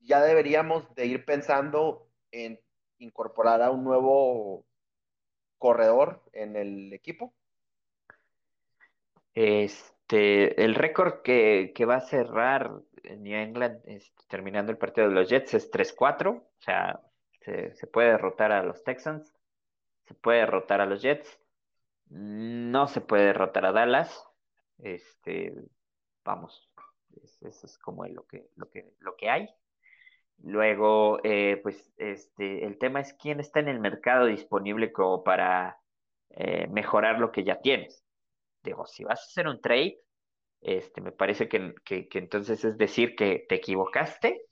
ya 0.00 0.20
deberíamos 0.20 0.94
de 0.94 1.06
ir 1.06 1.24
pensando 1.24 2.08
en 2.30 2.60
incorporar 2.98 3.62
a 3.62 3.70
un 3.70 3.84
nuevo 3.84 4.64
corredor 5.58 6.22
en 6.32 6.56
el 6.56 6.92
equipo. 6.92 7.34
Este, 9.34 10.62
el 10.64 10.74
récord 10.74 11.22
que, 11.22 11.72
que 11.74 11.84
va 11.84 11.96
a 11.96 12.00
cerrar 12.00 12.72
New 13.04 13.38
England 13.38 13.80
este, 13.84 14.24
terminando 14.28 14.72
el 14.72 14.78
partido 14.78 15.08
de 15.08 15.14
los 15.14 15.28
Jets 15.28 15.54
es 15.54 15.70
3-4, 15.70 16.30
o 16.30 16.44
sea, 16.58 17.00
se, 17.42 17.74
se 17.74 17.86
puede 17.86 18.12
derrotar 18.12 18.52
a 18.52 18.62
los 18.62 18.82
Texans, 18.82 19.34
se 20.06 20.14
puede 20.14 20.40
derrotar 20.40 20.80
a 20.80 20.86
los 20.86 21.02
Jets, 21.02 21.38
no 22.08 22.88
se 22.88 23.00
puede 23.00 23.26
derrotar 23.26 23.66
a 23.66 23.72
Dallas, 23.72 24.25
este, 24.78 25.54
vamos, 26.24 26.70
eso 27.40 27.66
es 27.66 27.78
como 27.78 28.06
lo 28.06 28.26
que, 28.26 28.48
lo 28.56 28.68
que, 28.68 28.92
lo 29.00 29.16
que 29.16 29.30
hay. 29.30 29.48
Luego, 30.42 31.18
eh, 31.24 31.58
pues, 31.62 31.92
este, 31.96 32.66
el 32.66 32.78
tema 32.78 33.00
es 33.00 33.14
quién 33.14 33.40
está 33.40 33.60
en 33.60 33.68
el 33.68 33.80
mercado 33.80 34.26
disponible 34.26 34.92
como 34.92 35.24
para 35.24 35.78
eh, 36.30 36.66
mejorar 36.68 37.18
lo 37.18 37.32
que 37.32 37.44
ya 37.44 37.60
tienes. 37.60 38.04
Digo, 38.62 38.86
si 38.86 39.04
vas 39.04 39.20
a 39.20 39.24
hacer 39.24 39.48
un 39.48 39.60
trade, 39.60 39.98
este, 40.60 41.00
me 41.00 41.12
parece 41.12 41.48
que, 41.48 41.74
que, 41.84 42.08
entonces 42.12 42.64
es 42.64 42.76
decir 42.76 43.14
que 43.14 43.46
te 43.48 43.56
equivocaste 43.56 44.42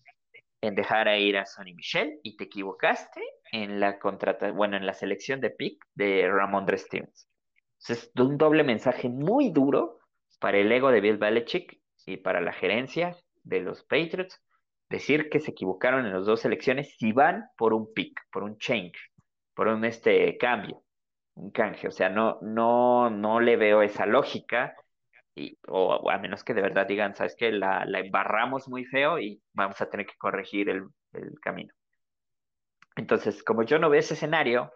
en 0.60 0.74
dejar 0.74 1.08
a 1.08 1.18
ir 1.18 1.36
a 1.36 1.44
Sonny 1.44 1.74
Michel 1.74 2.20
y 2.22 2.36
te 2.36 2.44
equivocaste 2.44 3.20
en 3.52 3.80
la 3.80 3.98
contrata, 3.98 4.50
bueno, 4.52 4.76
en 4.76 4.86
la 4.86 4.94
selección 4.94 5.40
de 5.40 5.50
pick 5.50 5.84
de 5.94 6.28
Ramondre 6.30 6.78
Stevens. 6.78 7.28
Es 7.86 8.10
un 8.16 8.38
doble 8.38 8.64
mensaje 8.64 9.10
muy 9.10 9.50
duro 9.50 9.98
para 10.40 10.58
el 10.58 10.70
ego 10.70 10.90
de 10.90 11.00
Bill 11.00 11.18
Belichick 11.18 11.78
y 12.06 12.18
para 12.18 12.40
la 12.40 12.52
gerencia 12.52 13.16
de 13.42 13.60
los 13.60 13.82
Patriots 13.84 14.40
decir 14.88 15.28
que 15.28 15.40
se 15.40 15.50
equivocaron 15.52 16.06
en 16.06 16.12
las 16.12 16.26
dos 16.26 16.44
elecciones 16.44 16.96
si 16.98 17.12
van 17.12 17.46
por 17.56 17.72
un 17.72 17.92
pick, 17.92 18.20
por 18.30 18.42
un 18.42 18.58
change, 18.58 18.98
por 19.54 19.68
un 19.68 19.84
este 19.84 20.36
cambio, 20.38 20.82
un 21.34 21.50
canje. 21.50 21.88
O 21.88 21.90
sea, 21.90 22.08
no, 22.08 22.38
no, 22.42 23.10
no 23.10 23.40
le 23.40 23.56
veo 23.56 23.82
esa 23.82 24.06
lógica. 24.06 24.74
Y, 25.34 25.58
o, 25.66 26.10
a 26.10 26.18
menos 26.18 26.44
que 26.44 26.54
de 26.54 26.62
verdad 26.62 26.86
digan, 26.86 27.14
sabes 27.14 27.34
que 27.34 27.50
la, 27.50 27.84
la, 27.86 27.98
embarramos 27.98 28.68
muy 28.68 28.84
feo 28.84 29.18
y 29.18 29.42
vamos 29.52 29.80
a 29.80 29.90
tener 29.90 30.06
que 30.06 30.16
corregir 30.16 30.68
el, 30.68 30.84
el 31.12 31.40
camino. 31.40 31.74
Entonces, 32.96 33.42
como 33.42 33.64
yo 33.64 33.78
no 33.80 33.90
veo 33.90 33.98
ese 33.98 34.14
escenario, 34.14 34.72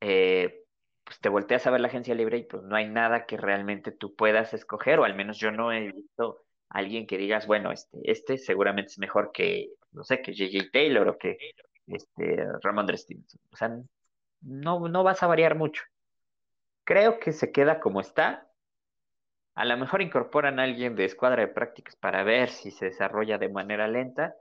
eh, 0.00 0.64
pues 1.08 1.20
te 1.20 1.30
volteas 1.30 1.66
a 1.66 1.70
ver 1.70 1.80
la 1.80 1.88
agencia 1.88 2.14
libre 2.14 2.36
y 2.36 2.42
pues 2.42 2.62
no 2.64 2.76
hay 2.76 2.86
nada 2.86 3.24
que 3.24 3.38
realmente 3.38 3.92
tú 3.92 4.14
puedas 4.14 4.52
escoger, 4.52 4.98
o 4.98 5.04
al 5.04 5.14
menos 5.14 5.38
yo 5.38 5.50
no 5.50 5.72
he 5.72 5.90
visto 5.90 6.42
alguien 6.68 7.06
que 7.06 7.16
digas, 7.16 7.46
bueno, 7.46 7.72
este, 7.72 7.98
este 8.02 8.36
seguramente 8.36 8.90
es 8.90 8.98
mejor 8.98 9.32
que, 9.32 9.70
no 9.92 10.04
sé, 10.04 10.20
que 10.20 10.32
J.J. 10.36 10.68
Taylor 10.70 11.08
o 11.08 11.16
que 11.16 11.38
este, 11.86 12.44
Ramondre 12.60 12.98
Stevenson. 12.98 13.40
O 13.50 13.56
sea, 13.56 13.74
no, 14.42 14.86
no 14.86 15.02
vas 15.02 15.22
a 15.22 15.26
variar 15.26 15.54
mucho. 15.54 15.82
Creo 16.84 17.18
que 17.18 17.32
se 17.32 17.52
queda 17.52 17.80
como 17.80 18.02
está. 18.02 18.46
A 19.54 19.64
lo 19.64 19.78
mejor 19.78 20.02
incorporan 20.02 20.60
a 20.60 20.64
alguien 20.64 20.94
de 20.94 21.06
escuadra 21.06 21.40
de 21.40 21.48
prácticas 21.48 21.96
para 21.96 22.22
ver 22.22 22.50
si 22.50 22.70
se 22.70 22.84
desarrolla 22.84 23.38
de 23.38 23.48
manera 23.48 23.88
lenta. 23.88 24.34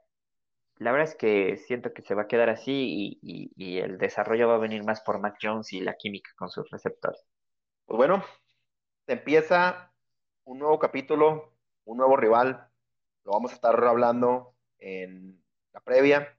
La 0.80 0.92
verdad 0.92 1.10
es 1.10 1.16
que 1.16 1.58
siento 1.58 1.94
que 1.94 2.02
se 2.04 2.16
va 2.16 2.24
a 2.24 2.28
quedar 2.28 2.50
así 2.50 3.20
y, 3.22 3.52
y, 3.56 3.80
el 3.80 3.98
desarrollo 3.98 4.48
va 4.48 4.56
a 4.56 4.60
venir 4.60 4.84
más 4.84 5.02
por 5.02 5.20
Mac 5.20 5.38
Jones 5.42 5.74
y 5.74 5.82
la 5.82 5.96
química 5.96 6.32
con 6.38 6.50
sus 6.50 6.70
receptores. 6.70 7.26
Pues 7.86 7.98
bueno, 7.98 8.24
empieza 9.08 9.92
un 10.44 10.60
nuevo 10.60 10.80
capítulo 10.80 11.58
un 11.88 11.98
nuevo 11.98 12.18
rival. 12.18 12.70
Lo 13.24 13.32
vamos 13.32 13.52
a 13.52 13.56
estar 13.56 13.84
hablando 13.84 14.54
en 14.80 15.42
la 15.74 15.80
previa. 15.80 16.38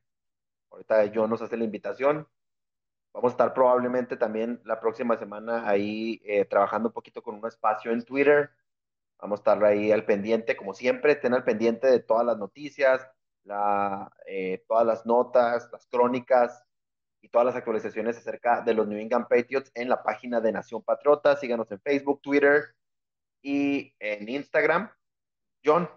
Ahorita 0.70 1.10
John 1.12 1.30
nos 1.30 1.42
hace 1.42 1.56
la 1.56 1.64
invitación. 1.64 2.28
Vamos 3.12 3.32
a 3.32 3.34
estar 3.34 3.54
probablemente 3.54 4.16
también 4.16 4.60
la 4.64 4.78
próxima 4.78 5.16
semana 5.16 5.68
ahí 5.68 6.20
eh, 6.24 6.44
trabajando 6.44 6.90
un 6.90 6.92
poquito 6.92 7.22
con 7.22 7.34
un 7.34 7.46
espacio 7.46 7.90
en 7.90 8.04
Twitter. 8.04 8.50
Vamos 9.18 9.40
a 9.40 9.40
estar 9.40 9.64
ahí 9.64 9.90
al 9.90 10.04
pendiente, 10.04 10.56
como 10.56 10.74
siempre, 10.74 11.12
estén 11.12 11.34
al 11.34 11.44
pendiente 11.44 11.88
de 11.88 12.00
todas 12.00 12.24
las 12.24 12.38
noticias, 12.38 13.08
la, 13.48 14.10
eh, 14.26 14.64
todas 14.68 14.86
las 14.86 15.06
notas, 15.06 15.68
las 15.72 15.86
crónicas 15.86 16.62
y 17.20 17.28
todas 17.28 17.46
las 17.46 17.56
actualizaciones 17.56 18.16
acerca 18.16 18.60
de 18.60 18.74
los 18.74 18.86
New 18.86 18.98
England 18.98 19.26
Patriots 19.28 19.72
en 19.74 19.88
la 19.88 20.02
página 20.02 20.40
de 20.40 20.52
Nación 20.52 20.82
Patriota. 20.82 21.36
Síganos 21.36 21.70
en 21.72 21.80
Facebook, 21.80 22.20
Twitter 22.22 22.62
y 23.42 23.94
en 23.98 24.28
Instagram. 24.28 24.90
John. 25.64 25.88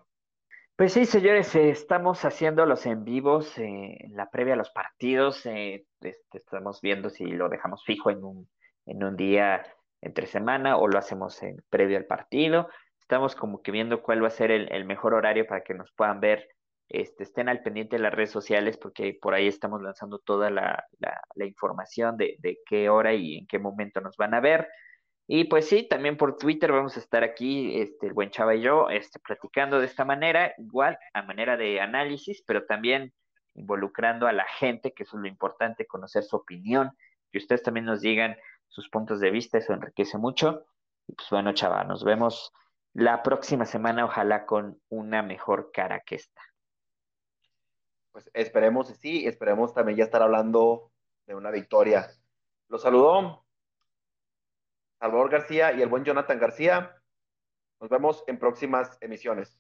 Pues 0.76 0.94
sí, 0.94 1.06
señores, 1.06 1.54
eh, 1.56 1.70
estamos 1.70 2.26
haciendo 2.26 2.66
los 2.66 2.86
en 2.88 3.04
vivos 3.04 3.56
eh, 3.60 3.98
en 4.00 4.16
la 4.16 4.32
previa 4.32 4.56
a 4.56 4.58
los 4.58 4.72
partidos. 4.72 5.46
Eh, 5.46 5.86
este, 6.00 6.40
estamos 6.40 6.82
viendo 6.82 7.10
si 7.10 7.26
lo 7.26 7.50
dejamos 7.50 7.84
fijo 7.86 8.10
en 8.10 8.24
un, 8.24 8.50
en 8.88 9.04
un 9.04 9.16
día 9.16 9.64
entre 10.02 10.26
semana 10.26 10.78
o 10.78 10.88
lo 10.88 10.98
hacemos 10.98 11.44
en 11.44 11.64
previo 11.70 11.98
al 11.98 12.06
partido. 12.06 12.68
Estamos 13.00 13.36
como 13.36 13.62
que 13.62 13.72
viendo 13.72 14.02
cuál 14.02 14.24
va 14.24 14.28
a 14.28 14.32
ser 14.32 14.50
el, 14.50 14.72
el 14.72 14.86
mejor 14.86 15.14
horario 15.14 15.46
para 15.46 15.62
que 15.64 15.76
nos 15.76 15.92
puedan 15.92 16.20
ver. 16.20 16.50
Este, 16.94 17.24
estén 17.24 17.48
al 17.48 17.64
pendiente 17.64 17.96
de 17.96 18.02
las 18.02 18.14
redes 18.14 18.32
sociales 18.32 18.78
porque 18.78 19.18
por 19.22 19.34
ahí 19.34 19.48
estamos 19.48 19.82
lanzando 19.82 20.20
toda 20.20 20.50
la, 20.50 20.86
la, 21.00 21.46
información 21.46 22.18
de, 22.18 22.36
de 22.40 22.60
qué 22.66 22.90
hora 22.90 23.14
y 23.14 23.38
en 23.38 23.48
qué 23.48 23.60
momento 23.60 24.02
nos 24.02 24.18
van 24.18 24.34
a 24.34 24.42
ver. 24.42 24.68
Y 25.26 25.46
pues 25.46 25.70
sí, 25.70 25.88
también 25.88 26.18
por 26.18 26.38
Twitter 26.38 26.70
vamos 26.74 26.98
a 26.98 27.00
estar 27.00 27.24
aquí, 27.24 27.80
este, 27.80 28.08
el 28.08 28.14
buen 28.14 28.30
Chava 28.32 28.56
y 28.56 28.62
yo, 28.62 28.90
este, 28.90 29.20
platicando 29.20 29.80
de 29.80 29.86
esta 29.86 30.04
manera, 30.04 30.54
igual 30.58 31.00
a 31.14 31.22
manera 31.22 31.56
de 31.56 31.80
análisis, 31.80 32.44
pero 32.46 32.66
también 32.66 33.14
involucrando 33.54 34.28
a 34.28 34.34
la 34.34 34.46
gente, 34.46 34.92
que 34.94 35.04
eso 35.04 35.16
es 35.16 35.22
lo 35.22 35.30
importante, 35.30 35.88
conocer 35.88 36.24
su 36.24 36.36
opinión, 36.36 36.92
que 37.32 37.38
ustedes 37.38 37.64
también 37.64 37.86
nos 37.86 38.02
digan 38.02 38.36
sus 38.68 38.90
puntos 38.90 39.22
de 39.22 39.32
vista, 39.32 39.58
eso 39.58 39.72
enriquece 39.72 40.18
mucho. 40.18 40.66
Y 41.08 41.14
pues 41.14 41.30
bueno, 41.32 41.54
Chava, 41.54 41.86
nos 41.86 42.04
vemos 42.04 42.52
la 42.94 43.24
próxima 43.24 43.66
semana, 43.66 44.04
ojalá 44.04 44.46
con 44.46 44.82
una 44.90 45.24
mejor 45.24 45.72
cara 45.72 46.02
que 46.02 46.16
esta. 46.16 46.42
Pues 48.12 48.30
esperemos, 48.34 48.88
sí, 49.00 49.26
esperemos 49.26 49.74
también 49.74 49.98
ya 49.98 50.04
estar 50.04 50.22
hablando 50.22 50.92
de 51.26 51.36
una 51.36 51.52
victoria. 51.52 52.10
Los 52.68 52.82
saludó 52.82 53.46
Salvador 55.00 55.30
García 55.30 55.72
y 55.72 55.82
el 55.82 55.90
buen 55.90 56.04
Jonathan 56.04 56.40
García. 56.40 57.02
Nos 57.80 57.90
vemos 57.90 58.24
en 58.28 58.38
próximas 58.38 58.98
emisiones. 59.02 59.58